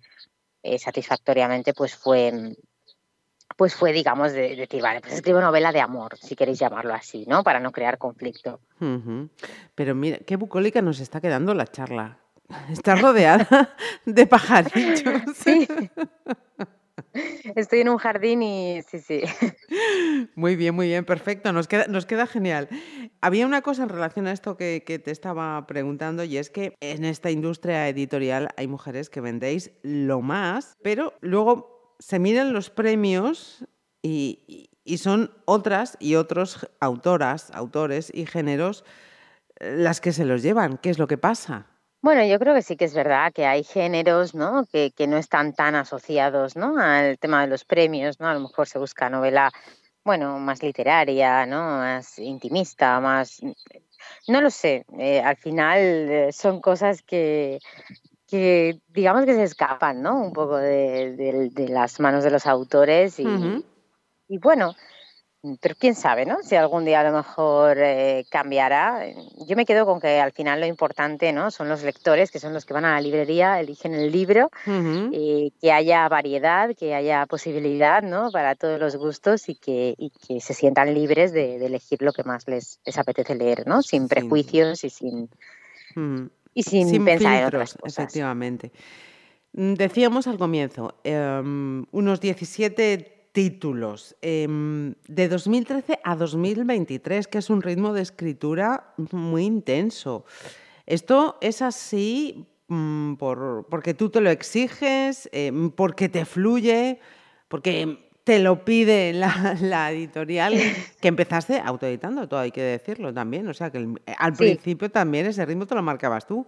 eh, 0.63 0.79
satisfactoriamente, 0.79 1.73
pues 1.73 1.95
fue, 1.95 2.57
pues 3.59 3.75
fue, 3.75 3.93
digamos, 3.93 4.33
de, 4.33 4.55
decir, 4.55 4.81
vale, 4.81 5.01
pues 5.01 5.15
escribo 5.15 5.41
novela 5.41 5.73
de 5.73 5.81
amor, 5.81 6.17
si 6.17 6.37
queréis 6.37 6.61
llamarlo 6.61 6.95
así, 6.95 7.25
¿no? 7.27 7.43
Para 7.43 7.59
no 7.59 7.73
crear 7.73 7.99
conflicto. 7.99 8.61
Pero 9.75 9.97
mira, 9.97 10.19
qué 10.19 10.37
bucólica 10.37 10.81
nos 10.81 11.01
está 11.01 11.21
quedando 11.21 11.53
la 11.55 11.67
charla. 11.67 12.19
Está 12.71 12.95
rodeada 12.95 13.75
de 14.07 14.27
pajarillos. 14.27 15.03
Sí. 15.35 15.69
Estoy 17.57 17.81
en 17.81 17.89
un 17.89 17.99
jardín 17.99 18.43
y 18.43 18.81
sí, 18.89 19.01
sí. 19.01 19.23
Muy 20.35 20.55
bien, 20.57 20.75
muy 20.75 20.87
bien, 20.87 21.05
perfecto. 21.05 21.53
Nos 21.53 21.67
queda, 21.67 21.87
nos 21.89 22.07
queda 22.07 22.27
genial. 22.27 22.69
Había 23.21 23.45
una 23.45 23.63
cosa 23.63 23.83
en 23.83 23.89
relación 23.89 24.29
a 24.29 24.33
esto 24.33 24.57
que, 24.57 24.81
te 24.81 25.11
estaba 25.11 25.67
preguntando 25.67 26.23
y 26.23 26.39
es 26.39 26.49
que 26.49 26.77
en 26.81 27.05
esta 27.05 27.31
industria 27.31 27.89
editorial 27.89 28.49
hay 28.57 28.69
mujeres 28.69 29.11
que 29.11 29.21
vendéis 29.21 29.73
lo 29.83 30.23
más, 30.23 30.77
pero 30.81 31.13
luego 31.21 31.78
se 31.99 32.19
miran 32.19 32.53
los 32.53 32.71
premios 32.71 33.65
y, 34.03 34.71
y 34.85 34.99
son 34.99 35.31
otras 35.45 35.97
y 36.01 36.15
otros 36.15 36.69
autoras, 36.81 37.51
autores 37.53 38.11
y 38.15 38.27
géneros 38.27 38.85
las 39.61 40.01
que 40.01 40.13
se 40.13 40.25
los 40.25 40.43
llevan. 40.43 40.79
¿Qué 40.79 40.91
es 40.91 40.99
lo 40.99 41.07
que 41.07 41.19
pasa? 41.19 41.67
Bueno, 42.01 42.25
yo 42.25 42.39
creo 42.39 42.55
que 42.55 42.63
sí 42.63 42.77
que 42.77 42.85
es 42.85 42.95
verdad 42.95 43.33
que 43.33 43.45
hay 43.45 43.65
géneros, 43.65 44.35
¿no? 44.35 44.65
Que, 44.73 44.93
que 44.93 45.09
no 45.09 45.17
están 45.17 45.53
tan 45.53 45.75
asociados, 45.75 46.57
¿no? 46.57 46.79
Al 46.79 47.19
tema 47.19 47.43
de 47.43 47.49
los 47.49 47.65
premios, 47.65 48.21
¿no? 48.21 48.29
A 48.29 48.35
lo 48.35 48.41
mejor 48.41 48.69
se 48.69 48.79
busca 48.79 49.11
novela, 49.11 49.51
bueno, 50.05 50.39
más 50.39 50.63
literaria, 50.63 51.45
¿no? 51.45 51.61
Más 51.79 52.19
intimista, 52.19 53.01
más... 53.01 53.41
No 54.29 54.41
lo 54.41 54.51
sé, 54.51 54.87
eh, 54.99 55.21
al 55.21 55.37
final 55.37 55.79
eh, 55.79 56.33
son 56.33 56.61
cosas 56.61 57.03
que, 57.03 57.59
que 58.29 58.81
digamos 58.89 59.25
que 59.25 59.35
se 59.35 59.43
escapan, 59.43 60.03
¿no? 60.03 60.21
Un 60.21 60.33
poco 60.33 60.57
de, 60.57 61.51
de, 61.51 61.69
las 61.69 61.99
manos 61.99 62.23
de 62.25 62.31
los 62.31 62.47
autores 62.47 63.19
y, 63.19 63.27
y 64.29 64.39
bueno, 64.39 64.75
Mm, 65.43 65.55
pero 65.61 65.77
quién 65.79 65.95
sabe, 65.95 66.27
¿no? 66.27 66.39
Si 66.43 66.57
algún 66.57 66.85
día 66.85 67.01
a 67.01 67.05
lo 67.05 67.17
mejor 67.17 67.77
eh, 67.79 68.25
cambiará. 68.29 69.05
Yo 69.47 69.55
me 69.57 69.65
quedo 69.65 69.87
con 69.87 70.01
que 70.01 70.21
al 70.21 70.33
final 70.33 70.61
lo 70.61 70.67
importante, 70.67 71.33
¿no? 71.33 71.53
Son 71.53 71.69
los 71.69 71.85
lectores, 71.85 72.33
que 72.33 72.41
son 72.41 72.53
los 72.53 72.65
que 72.65 72.75
van 72.75 72.85
a 72.85 72.95
la 72.95 73.01
librería, 73.01 73.61
eligen 73.61 73.95
el 73.95 74.11
libro, 74.11 74.51
y 75.13 75.53
que 75.61 75.71
haya 75.71 76.09
variedad, 76.09 76.75
que 76.75 76.95
haya 76.95 77.25
posibilidad, 77.27 78.03
¿no? 78.03 78.33
Para 78.33 78.57
todos 78.57 78.81
los 78.81 78.97
gustos 78.97 79.49
y 79.49 79.55
que, 79.55 79.95
y 79.97 80.11
que 80.11 80.41
se 80.41 80.55
sientan 80.55 80.93
libres 80.93 81.33
de, 81.33 81.65
elegir 81.65 82.03
lo 82.03 82.13
que 82.13 82.25
más 82.25 82.49
les, 82.49 82.81
les 82.85 82.99
apetece 82.99 83.35
leer, 83.37 83.67
¿no? 83.67 83.83
Sin 83.83 84.09
prejuicios 84.09 84.83
y 84.83 84.91
sin, 84.91 85.31
y 86.59 86.63
sin, 86.65 87.05
pensar 87.05 87.41
en 87.41 87.47
otras 87.47 87.75
cosas. 87.75 87.99
Efectivamente. 87.99 88.73
Mm, 89.53 89.75
decíamos 89.75 90.27
al 90.27 90.39
comienzo, 90.39 90.95
em, 91.05 91.85
unos 91.93 92.21
17 92.21 93.31
títulos. 93.33 94.17
Em, 94.21 94.95
de 95.07 95.29
2013 95.29 96.01
a 96.03 96.17
2023, 96.17 97.29
que 97.29 97.39
es 97.39 97.49
un 97.49 97.63
ritmo 97.63 97.93
de 97.93 98.03
escritura 98.03 98.95
muy 99.13 99.45
intenso. 99.45 100.25
¿Esto 100.85 101.39
es 101.41 101.63
así 101.63 102.47
mm, 102.67 103.15
por, 103.15 103.67
porque 103.71 103.95
tú 103.95 104.11
te 104.11 104.21
lo 104.21 104.31
exiges, 104.31 105.29
em, 105.33 105.71
porque 105.71 106.09
te 106.09 106.25
fluye, 106.25 106.99
porque 107.47 108.08
te 108.29 108.41
lo 108.41 108.63
pide 108.63 109.15
la, 109.15 109.91
editorial 109.91 110.53
que 111.01 111.09
empezaste 111.09 111.63
autoeditando, 111.65 112.29
todo 112.29 112.41
hay 112.41 112.51
que 112.51 112.61
decirlo 112.61 113.15
también. 113.15 113.49
O 113.49 113.55
sea, 113.55 113.71
que 113.71 113.89
al 114.19 114.35
principio 114.35 114.91
también 114.91 115.25
ese 115.25 115.47
ritmo 115.47 115.65
te 115.65 115.75
lo 115.75 115.83
marcabas 115.83 116.27
tú. 116.27 116.47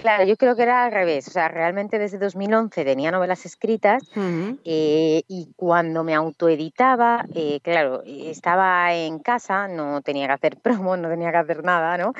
Claro, 0.00 0.24
yo 0.24 0.36
creo 0.36 0.56
que 0.56 0.62
era 0.62 0.84
al 0.84 0.92
revés. 0.92 1.28
O 1.28 1.30
sea, 1.30 1.48
realmente 1.48 1.98
desde 1.98 2.18
2011 2.18 2.84
tenía 2.84 3.10
novelas 3.10 3.46
escritas 3.46 4.02
eh, 4.64 5.22
y 5.28 5.48
cuando 5.56 6.04
me 6.04 6.14
autoeditaba, 6.14 7.24
eh, 7.34 7.60
claro, 7.62 8.02
estaba 8.04 8.94
en 8.94 9.18
casa, 9.18 9.68
no 9.68 10.02
tenía 10.02 10.26
que 10.26 10.32
hacer 10.32 10.56
promo, 10.62 10.96
no 10.96 11.08
tenía 11.08 11.30
que 11.30 11.38
hacer 11.38 11.64
nada, 11.64 11.98
¿no? 11.98 12.12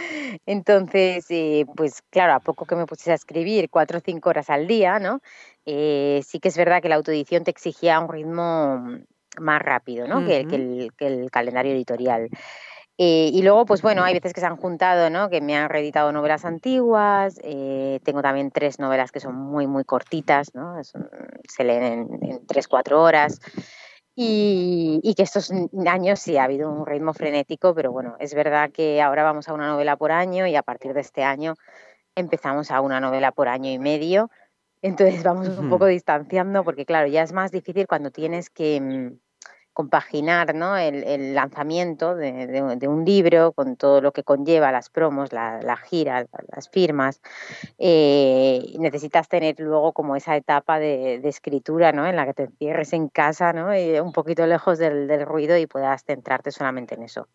Entonces, 0.47 1.27
eh, 1.31 1.67
pues 1.77 2.03
claro, 2.11 2.35
a 2.35 2.41
poco 2.41 2.67
que 2.67 2.77
me 2.77 2.87
pusiese 2.87 3.13
a 3.13 3.15
escribir 3.15 3.71
cuatro 3.71 3.99
o 3.99 4.03
cinco 4.05 4.31
horas 4.31 4.51
al 4.51 4.67
día, 4.67 4.99
¿no? 4.99 5.21
sí 5.69 6.39
que 6.41 6.47
es 6.47 6.57
verdad 6.57 6.81
que 6.81 6.89
la 6.89 6.95
autoedición 6.95 7.43
te 7.43 7.51
exigía 7.51 7.99
un 7.99 8.09
ritmo 8.09 9.01
más 9.41 9.61
rápido, 9.61 10.07
¿no? 10.07 10.25
que, 10.25 10.39
el, 10.39 10.93
que 10.97 11.07
el 11.09 11.31
calendario 11.31 11.73
editorial. 11.73 12.29
Eh, 12.99 13.31
y 13.33 13.43
luego, 13.43 13.67
pues 13.67 13.83
bueno, 13.83 14.03
hay 14.05 14.15
veces 14.15 14.33
que 14.33 14.41
se 14.41 14.47
han 14.47 14.57
juntado, 14.57 15.11
¿no? 15.11 15.29
Que 15.29 15.43
me 15.43 15.55
han 15.55 15.69
reeditado 15.69 16.13
novelas 16.13 16.45
antiguas. 16.47 17.39
Eh, 17.43 18.01
tengo 18.05 18.23
también 18.23 18.51
tres 18.51 18.79
novelas 18.79 19.13
que 19.13 19.21
son 19.21 19.35
muy, 19.35 19.67
muy 19.67 19.85
cortitas, 19.85 20.55
¿no? 20.55 20.83
se 20.83 21.65
leen 21.65 21.83
en, 22.23 22.47
tres, 22.47 22.69
cuatro 22.69 23.03
horas. 23.03 23.41
Y, 24.15 24.99
y, 25.03 25.15
que 25.15 25.23
estos 25.23 25.53
años 25.87 26.21
sí 26.21 26.39
ha 26.39 26.45
habido 26.45 26.71
un 26.71 26.87
ritmo 26.87 27.13
frenético, 27.13 27.75
pero 27.75 27.93
bueno, 27.93 28.17
es 28.19 28.33
verdad 28.33 28.71
que 28.71 29.03
ahora 29.03 29.23
vamos 29.23 29.47
a 29.49 29.53
una 29.53 29.69
novela 29.69 29.97
por 29.97 30.11
año 30.11 30.47
y 30.47 30.57
a 30.57 30.63
partir 30.63 30.95
de 30.95 31.03
este 31.03 31.23
año 31.23 31.55
empezamos 32.15 32.71
a 32.71 32.81
una 32.81 32.99
novela 32.99 33.31
por 33.33 33.49
año 33.49 33.71
y 33.71 33.79
medio. 33.79 34.31
Entonces 34.81 35.23
vamos 35.23 35.49
un 35.49 35.69
poco 35.69 35.85
distanciando 35.85 36.65
porque 36.65 36.87
claro, 36.87 37.09
ya 37.09 37.23
es 37.23 37.33
más 37.33 37.51
difícil 37.51 37.87
cuando 37.87 38.11
tienes 38.11 38.49
que 38.49 38.81
mm, 38.81 39.19
compaginar 39.77 40.55
¿no? 40.55 40.75
el, 40.79 41.35
lanzamiento 41.35 42.15
de, 42.15 42.89
un 42.89 43.05
libro 43.05 43.53
con 43.53 43.77
todo 43.77 44.01
lo 44.01 44.11
que 44.11 44.23
conlleva 44.23 44.73
las 44.73 44.89
promos, 44.89 45.35
la, 45.35 45.77
gira, 45.77 46.25
las 46.55 46.71
firmas. 46.71 47.21
Eh, 47.77 48.75
necesitas 48.79 49.29
tener 49.29 49.61
luego 49.61 49.93
como 49.93 50.17
esa 50.17 50.35
etapa 50.35 50.79
de, 50.79 51.17
escritura 51.29 51.93
¿no? 51.93 52.07
en 52.07 52.17
la 52.17 52.25
que 52.25 52.33
te 52.33 52.43
encierres 52.45 52.95
en 52.95 53.09
casa 53.09 53.53
¿no? 53.53 53.79
y 53.79 54.01
un 54.01 54.13
poquito 54.13 54.47
lejos 54.47 54.79
del, 54.79 55.27
ruido 55.27 55.59
y 55.59 55.67
puedas 55.67 56.05
centrarte 56.05 56.53
solamente 56.53 56.95
en 56.95 57.03
eso. 57.03 57.29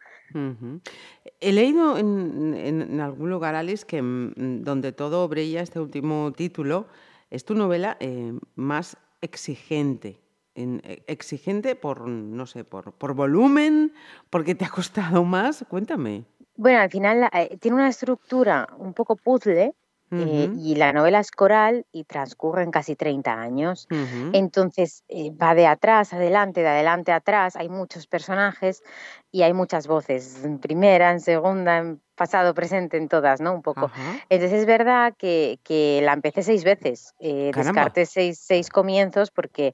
He 1.42 1.52
leído 1.52 1.96
en, 2.00 3.00
algún 3.02 3.30
lugar, 3.30 3.54
Alice, 3.54 3.86
que 3.86 4.02
mm, 4.02 4.64
donde 4.64 4.94
todo 4.94 5.28
brilla, 5.28 5.62
este 5.62 5.80
último 5.80 6.32
título, 6.32 6.88
es 7.30 7.46
tu 7.46 7.54
novela 7.54 7.98
eh, 8.00 8.34
más 8.56 8.98
exigente 9.22 10.20
exigente 10.56 11.76
por, 11.76 12.08
no 12.08 12.46
sé, 12.46 12.64
por, 12.64 12.94
por 12.94 13.14
volumen, 13.14 13.94
porque 14.30 14.56
te 14.56 14.66
ha 14.66 14.70
costado 14.70 15.24
más. 15.24 15.66
Cuéntame. 15.70 16.26
Bueno, 16.56 16.80
al 16.80 16.92
final 16.92 17.28
eh, 17.34 17.58
tiene 17.60 17.76
una 17.76 17.90
estructura 17.90 18.68
un 18.78 18.94
poco 18.94 19.16
puzzle 19.16 19.74
eh, 20.12 20.50
y 20.60 20.76
la 20.76 20.94
novela 20.94 21.22
es 21.22 21.32
coral 21.32 21.86
y 21.92 22.04
transcurre 22.04 22.64
en 22.64 22.70
casi 22.70 22.96
30 22.96 23.34
años. 23.34 23.88
Entonces 24.34 25.04
eh, 25.08 25.32
va 25.32 25.56
de 25.56 25.66
atrás, 25.66 26.14
adelante, 26.14 26.62
de 26.62 26.68
adelante 26.68 27.14
atrás. 27.14 27.56
Hay 27.56 27.70
muchos 27.70 28.06
personajes 28.06 28.84
y 29.32 29.42
hay 29.44 29.54
muchas 29.54 29.88
voces, 29.88 30.44
en 30.44 30.60
primera, 30.60 31.12
en 31.12 31.22
segunda, 31.22 31.78
en 31.78 32.02
pasado, 32.14 32.54
presente, 32.54 32.98
en 32.98 33.08
todas, 33.08 33.40
¿no? 33.40 33.54
Un 33.54 33.62
poco. 33.64 33.90
Entonces 34.30 34.60
es 34.60 34.66
verdad 34.68 35.16
que, 35.18 35.60
que, 35.64 36.02
la 36.04 36.14
empecé 36.14 36.44
seis 36.44 36.64
veces. 36.64 37.16
descarté 37.20 38.06
seis, 38.06 38.38
seis 38.38 38.70
comienzos 38.70 39.32
porque 39.32 39.74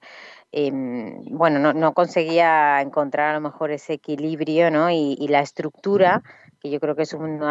Em, 0.51 1.24
bueno, 1.32 1.60
no, 1.60 1.74
no, 1.74 1.94
conseguía 1.94 2.82
encontrar 2.82 3.32
a 3.32 3.34
lo 3.34 3.42
mejor 3.42 3.72
ese 3.72 3.94
equilibrio 3.94 4.72
¿no? 4.72 4.89
y, 4.89 5.27
la 5.27 5.42
estructura, 5.42 6.24
que 6.62 6.70
yo 6.70 6.80
creo 6.80 6.96
que 6.96 7.04
es 7.04 7.13
uno 7.13 7.48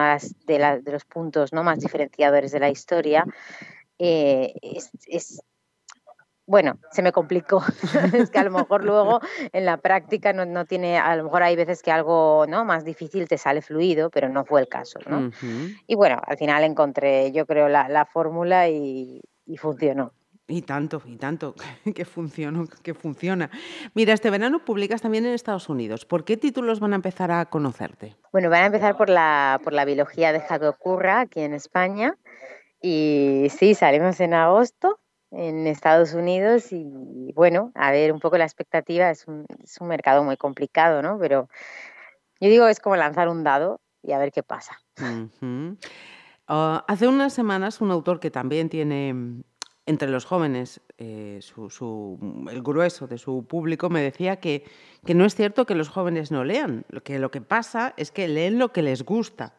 de, 0.47 0.81
de 0.83 0.93
los 0.93 1.05
puntos 1.05 1.53
¿no? 1.53 1.63
más 1.63 1.79
diferenciadores 1.79 2.53
de 2.53 2.61
la 2.61 2.71
historia, 2.71 3.25
eh, 3.99 4.55
es, 4.63 5.43
bueno, 6.47 6.79
se 6.93 7.03
me 7.03 7.13
complicó. 7.13 7.63
es 8.15 8.31
que 8.31 8.39
a 8.39 8.45
lo 8.45 8.51
mejor 8.51 8.85
luego 8.85 9.21
en 9.53 9.67
la 9.67 9.77
práctica 9.79 10.33
no, 10.33 10.47
no, 10.47 10.65
tiene, 10.65 10.99
a 10.99 11.17
lo 11.17 11.25
mejor 11.25 11.43
hay 11.43 11.57
veces 11.57 11.83
que 11.83 11.91
algo 11.91 12.47
¿no? 12.49 12.65
más 12.65 12.85
difícil 12.85 13.29
te 13.29 13.37
sale 13.37 13.63
fluido, 13.63 14.11
pero 14.11 14.29
no 14.29 14.45
fue 14.45 14.61
el 14.61 14.69
caso. 14.69 15.01
¿no? 15.07 15.31
Y 15.87 15.95
bueno, 15.97 16.21
al 16.25 16.39
final 16.39 16.65
encontré, 16.65 17.33
yo 17.33 17.47
creo, 17.47 17.69
la, 17.69 17.89
la 17.89 18.07
fórmula 18.07 18.69
y, 18.69 19.21
y 19.45 19.57
funcionó. 19.57 20.13
Y 20.49 20.63
tanto, 20.63 21.03
y 21.07 21.17
tanto, 21.17 21.55
que 21.95 22.05
funciona, 22.05 22.65
que 22.83 22.95
funciona. 22.95 23.51
Mira, 23.95 24.15
este 24.15 24.31
verano 24.31 24.65
publicas 24.65 25.03
también 25.03 25.27
en 25.27 25.33
Estados 25.33 25.69
Unidos. 25.69 26.05
¿Por 26.05 26.25
qué 26.25 26.37
títulos 26.37 26.79
van 26.79 26.93
a 26.93 26.97
empezar 26.97 27.33
a 27.33 27.47
conocerte? 27.47 28.17
Bueno, 28.33 28.49
van 28.49 28.63
a 28.63 28.67
empezar 28.67 28.97
por 28.97 29.11
la, 29.11 29.61
por 29.65 29.73
la 29.73 29.85
biología 29.85 30.33
de 30.33 30.41
Jaco 30.41 30.73
Curra 30.75 31.21
aquí 31.21 31.41
en 31.41 31.53
España. 31.53 32.17
Y 32.81 33.49
sí, 33.51 33.75
salimos 33.75 34.21
en 34.21 34.35
agosto 34.35 35.01
en 35.33 35.67
Estados 35.67 36.15
Unidos 36.15 36.73
y 36.73 37.33
bueno, 37.35 37.73
a 37.75 37.91
ver 37.91 38.13
un 38.13 38.21
poco 38.21 38.39
la 38.39 38.45
expectativa. 38.45 39.11
Es 39.11 39.27
un, 39.27 39.47
es 39.63 39.81
un 39.81 39.89
mercado 39.89 40.23
muy 40.23 40.37
complicado, 40.37 41.03
¿no? 41.03 41.19
Pero 41.19 41.49
yo 42.41 42.49
digo, 42.49 42.69
es 42.69 42.81
como 42.81 42.97
lanzar 42.97 43.29
un 43.29 43.43
dado 43.43 43.81
y 44.03 44.13
a 44.13 44.19
ver 44.19 44.31
qué 44.31 44.43
pasa. 44.43 44.79
Ah, 46.49 46.85
hace 46.87 47.09
unas 47.09 47.33
semanas 47.33 47.81
un 47.81 47.91
autor 47.91 48.21
que 48.21 48.31
también 48.31 48.69
tiene 48.69 49.43
entre 49.87 50.09
los 50.09 50.25
jóvenes, 50.25 50.81
eh, 50.99 51.41
el 52.51 52.63
grueso 52.63 53.07
de 53.07 53.19
su 53.19 53.47
público 53.47 53.89
me 53.89 54.03
decía 54.03 54.37
que, 54.37 54.65
no 55.07 55.25
es 55.25 55.35
cierto 55.35 55.65
que 55.65 55.77
los 55.77 55.89
jóvenes 55.89 56.33
no 56.33 56.45
lean, 56.45 56.85
que 57.05 57.19
lo 57.21 57.31
que 57.31 57.41
pasa 57.41 57.95
es 57.97 58.11
que 58.11 58.27
leen 58.27 58.59
lo 58.59 58.73
que 58.73 58.83
les 58.83 59.05
gusta. 59.05 59.55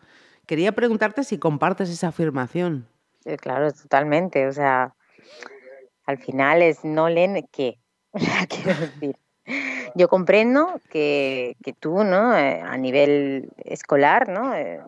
Quería 0.45 0.73
preguntarte 0.73 1.23
si 1.23 1.37
compartes 1.37 1.89
esa 1.89 2.09
afirmación. 2.09 2.87
claro, 3.41 3.71
totalmente. 3.71 4.47
O 4.47 4.53
sea, 4.53 4.93
al 6.05 6.17
final 6.17 6.61
es 6.61 6.83
no 6.83 7.09
leen 7.09 7.47
qué. 7.51 7.79
Quiero 8.49 8.79
decir, 8.79 9.15
yo 9.97 10.07
comprendo 10.07 10.79
que, 10.89 11.55
tú, 11.79 12.03
¿no? 12.03 12.37
Eh, 12.37 12.61
a 12.61 12.77
nivel 12.77 13.49
escolar, 13.65 14.29
¿no? 14.29 14.55
Eh, 14.55 14.79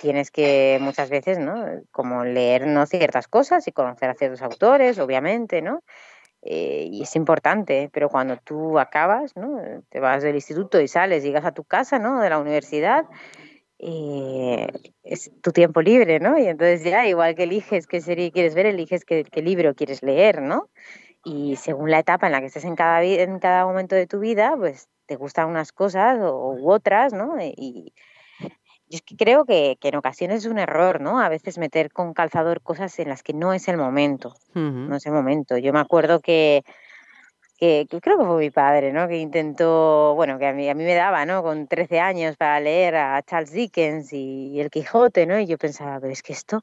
tienes 0.00 0.30
que 0.30 0.78
muchas 0.80 1.10
veces, 1.10 1.38
¿no? 1.38 1.64
Como 1.90 2.24
leer 2.24 2.66
¿no? 2.66 2.86
ciertas 2.86 3.26
cosas 3.26 3.66
y 3.66 3.72
conocer 3.72 4.10
a 4.10 4.14
ciertos 4.14 4.40
autores, 4.42 4.98
obviamente, 4.98 5.60
¿no? 5.62 5.82
Eh, 6.42 6.88
y 6.90 7.02
es 7.02 7.16
importante, 7.16 7.90
pero 7.92 8.08
cuando 8.08 8.36
tú 8.36 8.78
acabas, 8.78 9.36
¿no? 9.36 9.60
Te 9.90 10.00
vas 10.00 10.22
del 10.22 10.36
instituto 10.36 10.80
y 10.80 10.88
sales, 10.88 11.24
llegas 11.24 11.44
a 11.44 11.52
tu 11.52 11.64
casa, 11.64 11.98
¿no? 11.98 12.20
De 12.20 12.30
la 12.30 12.38
universidad, 12.38 13.04
es 13.78 15.32
tu 15.42 15.50
tiempo 15.50 15.82
libre, 15.82 16.20
¿no? 16.20 16.38
Y 16.38 16.46
entonces 16.46 16.84
ya, 16.84 17.06
igual 17.08 17.34
que 17.34 17.42
eliges 17.42 17.88
qué 17.88 18.00
serie 18.00 18.30
quieres 18.30 18.54
ver, 18.54 18.66
eliges 18.66 19.04
qué, 19.04 19.24
qué 19.24 19.42
libro 19.42 19.74
quieres 19.74 20.02
leer, 20.04 20.40
¿no? 20.40 20.68
Y 21.24 21.56
según 21.56 21.90
la 21.90 22.00
etapa 22.00 22.26
en 22.26 22.32
la 22.32 22.40
que 22.40 22.46
estés 22.46 22.64
en 22.64 22.76
cada, 22.76 23.02
en 23.02 23.38
cada 23.38 23.64
momento 23.64 23.94
de 23.94 24.06
tu 24.06 24.18
vida, 24.18 24.54
pues 24.56 24.88
te 25.06 25.16
gustan 25.16 25.48
unas 25.48 25.72
cosas 25.72 26.18
u 26.20 26.70
otras, 26.70 27.12
¿no? 27.12 27.36
Y 27.40 27.92
yo 28.40 28.96
es 28.96 29.02
que 29.02 29.16
creo 29.16 29.44
que, 29.44 29.78
que, 29.80 29.88
en 29.88 29.96
ocasiones 29.96 30.44
es 30.44 30.50
un 30.50 30.58
error, 30.58 31.00
¿no? 31.00 31.20
A 31.20 31.28
veces 31.28 31.58
meter 31.58 31.92
con 31.92 32.12
calzador 32.12 32.60
cosas 32.60 32.98
en 32.98 33.08
las 33.08 33.22
que 33.22 33.32
no 33.32 33.52
es 33.52 33.68
el 33.68 33.76
momento, 33.76 34.34
no 34.54 34.96
es 34.96 35.06
el 35.06 35.12
momento. 35.12 35.56
Yo 35.56 35.72
me 35.72 35.80
acuerdo 35.80 36.20
que, 36.20 36.62
que, 37.56 37.86
creo 37.88 38.18
que 38.18 38.24
fue 38.24 38.38
mi 38.38 38.50
padre, 38.50 38.92
¿no? 38.92 39.08
Que 39.08 39.18
intentó, 39.18 40.14
bueno, 40.14 40.38
que 40.38 40.46
a 40.46 40.52
mí, 40.52 40.68
a 40.68 40.74
mí 40.74 40.84
me 40.84 40.94
daba, 40.94 41.24
¿no? 41.24 41.42
Con 41.42 41.68
13 41.68 42.00
años 42.00 42.36
para 42.36 42.60
leer 42.60 42.96
a 42.96 43.22
Charles 43.22 43.52
Dickens 43.52 44.12
y, 44.12 44.50
y 44.52 44.60
El 44.60 44.70
Quijote, 44.70 45.24
¿no? 45.26 45.38
Y 45.38 45.46
yo 45.46 45.56
pensaba, 45.56 45.98
pero 46.00 46.12
es 46.12 46.22
que 46.22 46.32
esto 46.32 46.58
o 46.58 46.62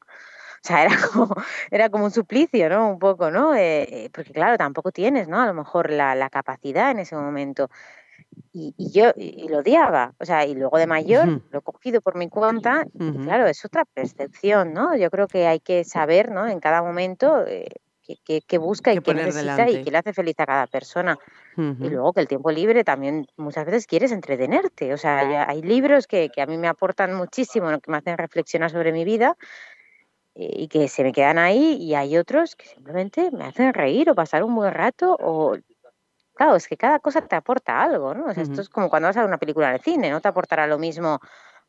sea, 0.68 0.86
era 0.86 0.98
como, 1.12 1.36
era 1.72 1.90
como 1.90 2.06
un 2.06 2.12
suplicio, 2.12 2.70
¿no? 2.70 2.90
Un 2.90 3.00
poco, 3.00 3.32
¿no? 3.32 3.56
Eh, 3.56 3.84
eh, 3.84 4.10
porque 4.14 4.34
claro, 4.34 4.58
tampoco 4.58 4.92
tienes, 4.92 5.28
¿no? 5.28 5.42
A 5.42 5.48
lo 5.48 5.54
mejor 5.54 5.92
la, 5.92 6.16
la 6.16 6.30
capacidad 6.30 6.92
en 6.92 7.00
ese 7.00 7.16
momento. 7.16 7.70
Y, 8.54 8.74
y 8.78 8.92
yo 8.92 9.12
y 9.16 9.48
lo 9.48 9.60
odiaba, 9.60 10.14
o 10.20 10.26
sea, 10.26 10.46
y 10.46 10.54
luego 10.54 10.78
de 10.78 10.88
mayor 10.88 11.42
lo 11.52 11.60
he 11.60 11.62
cogido 11.62 12.02
por 12.02 12.16
mi 12.16 12.30
cuenta, 12.30 12.86
y 12.94 13.18
claro, 13.24 13.48
es 13.48 13.64
otra 13.66 13.86
percepción, 13.86 14.74
¿no? 14.74 14.96
Yo 14.96 15.10
creo 15.10 15.28
que 15.28 15.48
hay 15.48 15.60
que 15.60 15.84
saber, 15.84 16.32
¿no? 16.32 16.48
En 16.48 16.60
cada 16.60 16.82
momento 16.82 17.46
eh, 17.48 17.70
qué, 18.26 18.58
busca 18.58 18.94
y 18.94 19.00
qué 19.00 19.14
necesita 19.14 19.70
y 19.70 19.84
qué 19.84 19.92
le 19.92 19.98
hace 19.98 20.14
feliz 20.14 20.36
a 20.40 20.46
cada 20.46 20.68
persona. 20.68 21.18
Y 21.58 21.90
luego 21.90 22.14
que 22.14 22.22
el 22.22 22.28
tiempo 22.28 22.52
libre 22.52 22.86
también 22.86 23.28
muchas 23.36 23.66
veces 23.66 23.86
quieres 23.86 24.14
entretenerte. 24.14 24.94
O 24.94 24.98
sea, 24.98 25.50
hay 25.50 25.62
libros 25.62 26.08
que, 26.08 26.30
que, 26.30 26.42
a 26.42 26.46
mí 26.46 26.58
me 26.58 26.70
aportan 26.70 27.14
muchísimo, 27.14 27.68
que 27.82 27.92
me 27.92 27.98
hacen 27.98 28.18
reflexionar 28.18 28.72
sobre 28.72 28.94
mi 28.94 29.04
vida 29.04 29.36
y 30.40 30.68
que 30.68 30.88
se 30.88 31.04
me 31.04 31.12
quedan 31.12 31.38
ahí 31.38 31.78
y 31.80 31.96
hay 31.96 32.18
otros 32.18 32.56
que 32.56 32.66
simplemente 32.66 33.30
me 33.32 33.46
hacen 33.46 33.74
reír 33.74 34.10
o 34.10 34.16
pasar 34.16 34.44
un 34.44 34.56
buen 34.56 34.74
rato 34.74 35.18
o 35.20 35.58
claro, 36.34 36.56
es 36.56 36.68
que 36.68 36.78
cada 36.78 37.00
cosa 37.00 37.22
te 37.22 37.36
aporta 37.36 37.82
algo, 37.82 38.14
¿no? 38.14 38.28
O 38.28 38.34
sea, 38.34 38.44
esto 38.44 38.62
es 38.62 38.70
como 38.70 38.90
cuando 38.90 39.10
vas 39.10 39.18
a 39.18 39.22
ver 39.22 39.28
una 39.28 39.38
película 39.38 39.74
de 39.74 39.80
cine, 39.80 40.10
no 40.10 40.22
te 40.22 40.30
aportará 40.30 40.66
lo 40.68 40.80
mismo 40.80 41.20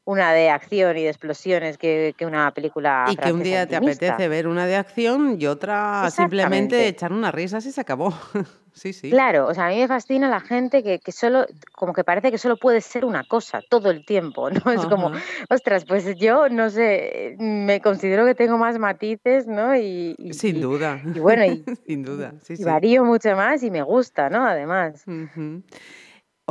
una 0.05 0.33
de 0.33 0.51
acción 0.51 0.97
y 0.97 1.03
de 1.03 1.09
explosiones 1.09 1.79
que, 1.79 2.15
que 2.17 2.27
una 2.27 2.51
película. 2.53 3.07
Y 3.11 3.17
que 3.17 3.33
un 3.33 3.43
día 3.43 3.67
te 3.67 3.77
apetece 3.77 4.29
ver 4.29 4.49
una 4.49 4.67
de 4.67 4.77
acción 4.77 5.37
y 5.39 5.47
otra 5.47 6.11
simplemente 6.11 6.89
echar 6.89 7.13
unas 7.13 7.35
risas 7.35 7.67
y 7.67 7.73
se 7.73 7.81
acabó. 7.81 8.13
sí, 8.73 8.93
sí. 8.93 9.11
Claro, 9.11 9.47
o 9.47 9.55
sea, 9.55 9.67
a 9.67 9.71
mí 9.71 9.79
me 9.79 9.89
fascina 9.89 10.29
la 10.29 10.41
gente 10.41 10.83
que, 10.83 10.99
que, 10.99 11.13
solo, 11.13 11.47
como 11.73 11.93
que 11.93 12.03
parece 12.03 12.31
que 12.31 12.39
solo 12.39 12.57
puede 12.57 12.81
ser 12.81 13.05
una 13.05 13.25
cosa 13.25 13.61
todo 13.69 13.91
el 13.91 14.05
tiempo, 14.05 14.51
¿no? 14.51 14.73
Es 14.73 14.87
como, 14.87 15.13
ostras, 15.49 15.85
pues 15.85 16.17
yo, 16.17 16.49
no 16.49 16.71
sé, 16.71 17.37
me 17.39 17.81
considero 17.81 18.25
que 18.25 18.35
tengo 18.35 18.59
más 18.59 18.79
matices, 18.79 19.47
¿no? 19.47 19.77
Y, 19.77 20.17
Sin 20.33 20.61
duda. 20.61 21.01
Y, 21.15 21.19
bueno, 21.19 21.45
y, 21.45 21.63
Sin 21.87 22.03
duda, 22.03 22.33
sí, 22.43 22.55
y 22.59 22.65
varío 22.65 23.05
mucho 23.05 23.37
más 23.37 23.63
y 23.63 23.71
me 23.71 23.83
gusta, 23.83 24.31
¿no? 24.31 24.47
Además. 24.47 25.05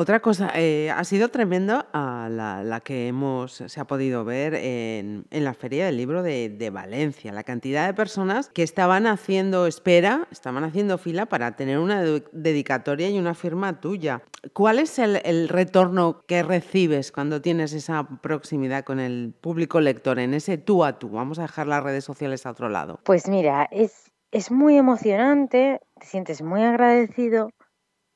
Otra 0.01 0.21
cosa, 0.21 0.49
eh, 0.55 0.89
ha 0.91 1.03
sido 1.03 1.27
tremendo 1.27 1.85
a 1.91 2.29
la, 2.31 2.79
que 2.79 3.09
hemos, 3.09 3.51
se 3.51 3.79
ha 3.81 3.83
podido 3.83 4.23
ver 4.23 4.53
en, 4.55 5.25
la 5.29 5.53
Feria 5.53 5.87
del 5.87 5.97
Libro 5.97 6.23
de, 6.23 6.69
Valencia. 6.71 7.33
La 7.33 7.43
cantidad 7.43 7.85
de 7.85 7.93
personas 7.93 8.47
que 8.47 8.63
estaban 8.63 9.07
haciendo 9.07 9.67
espera, 9.67 10.25
estaban 10.31 10.63
haciendo 10.63 10.97
fila 10.97 11.25
para 11.25 11.57
tener 11.57 11.79
una 11.79 12.01
dedicatoria 12.31 13.09
y 13.09 13.19
una 13.19 13.33
firma 13.33 13.81
tuya. 13.81 14.21
¿Cuál 14.53 14.79
es 14.79 14.99
el, 14.99 15.49
retorno 15.49 16.21
que 16.25 16.43
recibes 16.43 17.11
cuando 17.11 17.41
tienes 17.41 17.73
esa 17.73 18.07
proximidad 18.21 18.85
con 18.85 19.01
el 19.01 19.33
público 19.41 19.81
lector, 19.81 20.17
en 20.19 20.33
ese 20.33 20.57
tú 20.57 20.85
a 20.85 20.97
tú? 20.97 21.09
Vamos 21.09 21.39
a 21.39 21.41
dejar 21.41 21.67
las 21.67 21.83
redes 21.83 22.05
sociales 22.05 22.45
a 22.45 22.51
otro 22.51 22.69
lado. 22.69 23.01
Pues 23.03 23.27
mira, 23.27 23.67
es, 23.69 24.13
es 24.31 24.49
muy 24.49 24.77
emocionante, 24.77 25.81
te 25.99 26.05
sientes 26.05 26.41
muy 26.41 26.63
agradecido 26.63 27.51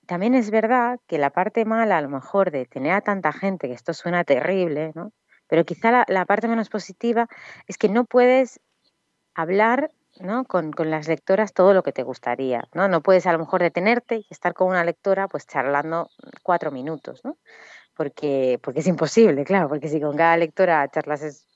también 0.05 0.35
es 0.35 0.51
verdad 0.51 0.99
que 1.07 1.17
la 1.17 1.29
parte 1.29 1.65
mala, 1.65 1.97
a 1.97 2.01
lo 2.01 2.09
mejor, 2.09 2.51
de 2.51 2.65
tener 2.65 2.93
a 2.93 3.01
tanta 3.01 3.31
gente, 3.31 3.67
que 3.67 3.73
esto 3.73 3.93
suena 3.93 4.23
terrible, 4.23 4.91
¿no? 4.95 5.11
Pero 5.47 5.65
quizá 5.65 6.05
la, 6.07 6.25
parte 6.25 6.47
menos 6.47 6.69
positiva 6.69 7.27
es 7.67 7.77
que 7.77 7.89
no 7.89 8.05
puedes 8.05 8.59
hablar 9.35 9.91
¿no? 10.19 10.45
Con, 10.45 10.71
con, 10.71 10.91
las 10.91 11.07
lectoras 11.07 11.53
todo 11.53 11.73
lo 11.73 11.81
que 11.81 11.91
te 11.91 12.03
gustaría, 12.03 12.67
¿no? 12.75 12.87
No 12.87 13.01
puedes 13.01 13.25
a 13.25 13.31
lo 13.31 13.39
mejor 13.39 13.63
detenerte 13.63 14.17
y 14.17 14.27
estar 14.29 14.53
con 14.53 14.67
una 14.67 14.83
lectora 14.83 15.27
pues 15.27 15.47
charlando 15.47 16.11
cuatro 16.43 16.69
minutos, 16.69 17.21
¿no? 17.23 17.37
Porque, 17.95 18.59
porque 18.61 18.81
es 18.81 18.87
imposible, 18.87 19.43
claro, 19.43 19.69
porque 19.69 19.87
si 19.87 19.99
con 19.99 20.15
cada 20.15 20.37
lectora 20.37 20.87
charlas 20.89 21.23
es 21.23 21.47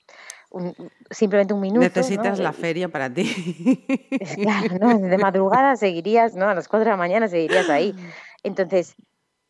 simplemente 1.10 1.54
un 1.54 1.60
minuto. 1.60 1.80
Necesitas 1.80 2.38
la 2.38 2.52
feria 2.52 2.88
para 2.88 3.12
ti. 3.12 3.84
Claro, 4.34 4.78
¿no? 4.80 4.98
De 4.98 5.18
madrugada 5.18 5.76
seguirías, 5.76 6.34
¿no? 6.34 6.48
A 6.48 6.54
las 6.54 6.68
cuatro 6.68 6.86
de 6.86 6.90
la 6.90 6.96
mañana 6.96 7.28
seguirías 7.28 7.68
ahí. 7.68 7.94
Entonces, 8.42 8.96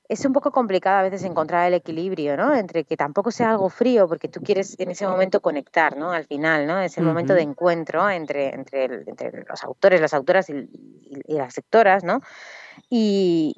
es 0.08 0.24
un 0.24 0.32
poco 0.32 0.50
complicado 0.50 0.98
a 0.98 1.02
veces 1.02 1.22
encontrar 1.24 1.68
el 1.68 1.74
equilibrio, 1.74 2.36
¿no? 2.36 2.54
Entre 2.54 2.84
que 2.84 2.96
tampoco 2.96 3.30
sea 3.30 3.50
algo 3.50 3.68
frío, 3.68 4.08
porque 4.08 4.28
tú 4.28 4.40
quieres 4.40 4.74
en 4.80 4.90
ese 4.90 5.06
momento 5.06 5.40
conectar, 5.40 5.96
¿no? 5.96 6.12
Al 6.12 6.24
final, 6.24 6.66
¿no? 6.66 6.80
Es 6.80 6.96
el 6.96 7.04
momento 7.04 7.34
de 7.34 7.42
encuentro 7.42 8.08
entre, 8.08 8.54
entre, 8.54 9.04
entre, 9.06 9.44
los 9.46 9.62
autores, 9.62 10.00
las 10.00 10.14
autoras 10.14 10.48
y, 10.48 10.68
las 11.26 11.52
sectoras, 11.52 12.04
¿no? 12.04 12.22
Y, 12.88 13.54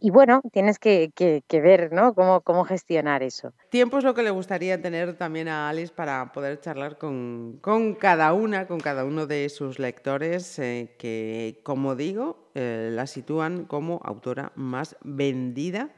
y, 0.00 0.10
bueno, 0.10 0.42
tienes 0.52 0.78
que, 0.78 1.10
ver 1.50 1.92
¿no? 1.92 2.14
cómo, 2.14 2.40
cómo 2.42 2.64
gestionar 2.64 3.22
eso. 3.22 3.52
Tiempo 3.70 3.98
es 3.98 4.04
lo 4.04 4.14
que 4.14 4.22
le 4.22 4.30
gustaría 4.30 4.80
tener 4.80 5.14
también 5.14 5.48
a 5.48 5.68
Alice 5.68 5.92
para 5.92 6.32
poder 6.32 6.60
charlar 6.60 6.98
con, 6.98 7.58
cada 7.98 8.32
una, 8.32 8.66
con 8.68 8.78
cada 8.78 9.04
uno 9.04 9.26
de 9.26 9.48
sus 9.48 9.78
lectores, 9.78 10.58
eh, 10.60 10.94
que, 10.98 11.60
como 11.64 11.96
digo, 11.96 12.50
eh, 12.54 12.90
la 12.92 13.06
sitúan 13.06 13.64
como 13.64 14.00
autora 14.04 14.52
más 14.54 14.96
vendida 15.02 15.90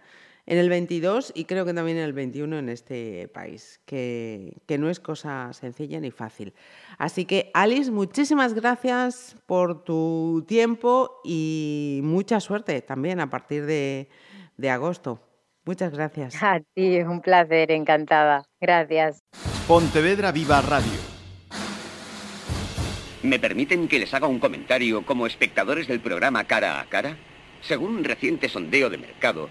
en 0.48 0.56
el 0.56 0.70
22 0.70 1.32
y 1.34 1.44
creo 1.44 1.66
que 1.66 1.74
también 1.74 1.98
en 1.98 2.04
el 2.04 2.14
21 2.14 2.58
en 2.58 2.70
este 2.70 3.28
país, 3.28 3.82
que, 3.84 4.56
no 4.78 4.88
es 4.88 4.98
cosa 4.98 5.52
sencilla 5.52 6.00
ni 6.00 6.10
fácil. 6.10 6.54
Así 6.96 7.26
que, 7.26 7.50
Alice, 7.52 7.90
muchísimas 7.90 8.54
gracias 8.54 9.36
por 9.44 9.84
tu 9.84 10.46
tiempo 10.48 11.20
y 11.22 12.00
mucha 12.02 12.40
suerte 12.40 12.80
también 12.80 13.20
a 13.20 13.28
partir 13.28 13.66
de, 13.66 14.08
de 14.56 14.70
agosto. 14.70 15.20
Muchas 15.66 15.92
gracias. 15.92 16.42
A 16.42 16.60
ti, 16.74 16.98
un 17.02 17.20
placer, 17.20 17.70
encantada. 17.70 18.42
Gracias. 18.58 19.22
Pontevedra 19.66 20.32
Viva 20.32 20.62
Radio. 20.62 20.98
¿Me 23.22 23.38
permiten 23.38 23.86
que 23.86 23.98
les 23.98 24.14
haga 24.14 24.28
un 24.28 24.38
comentario 24.38 25.04
como 25.04 25.26
espectadores 25.26 25.88
del 25.88 26.00
programa 26.00 26.44
Cara 26.44 26.80
a 26.80 26.86
Cara? 26.86 27.18
Según 27.60 27.96
un 27.96 28.04
reciente 28.04 28.48
sondeo 28.48 28.88
de 28.88 28.96
mercado, 28.96 29.50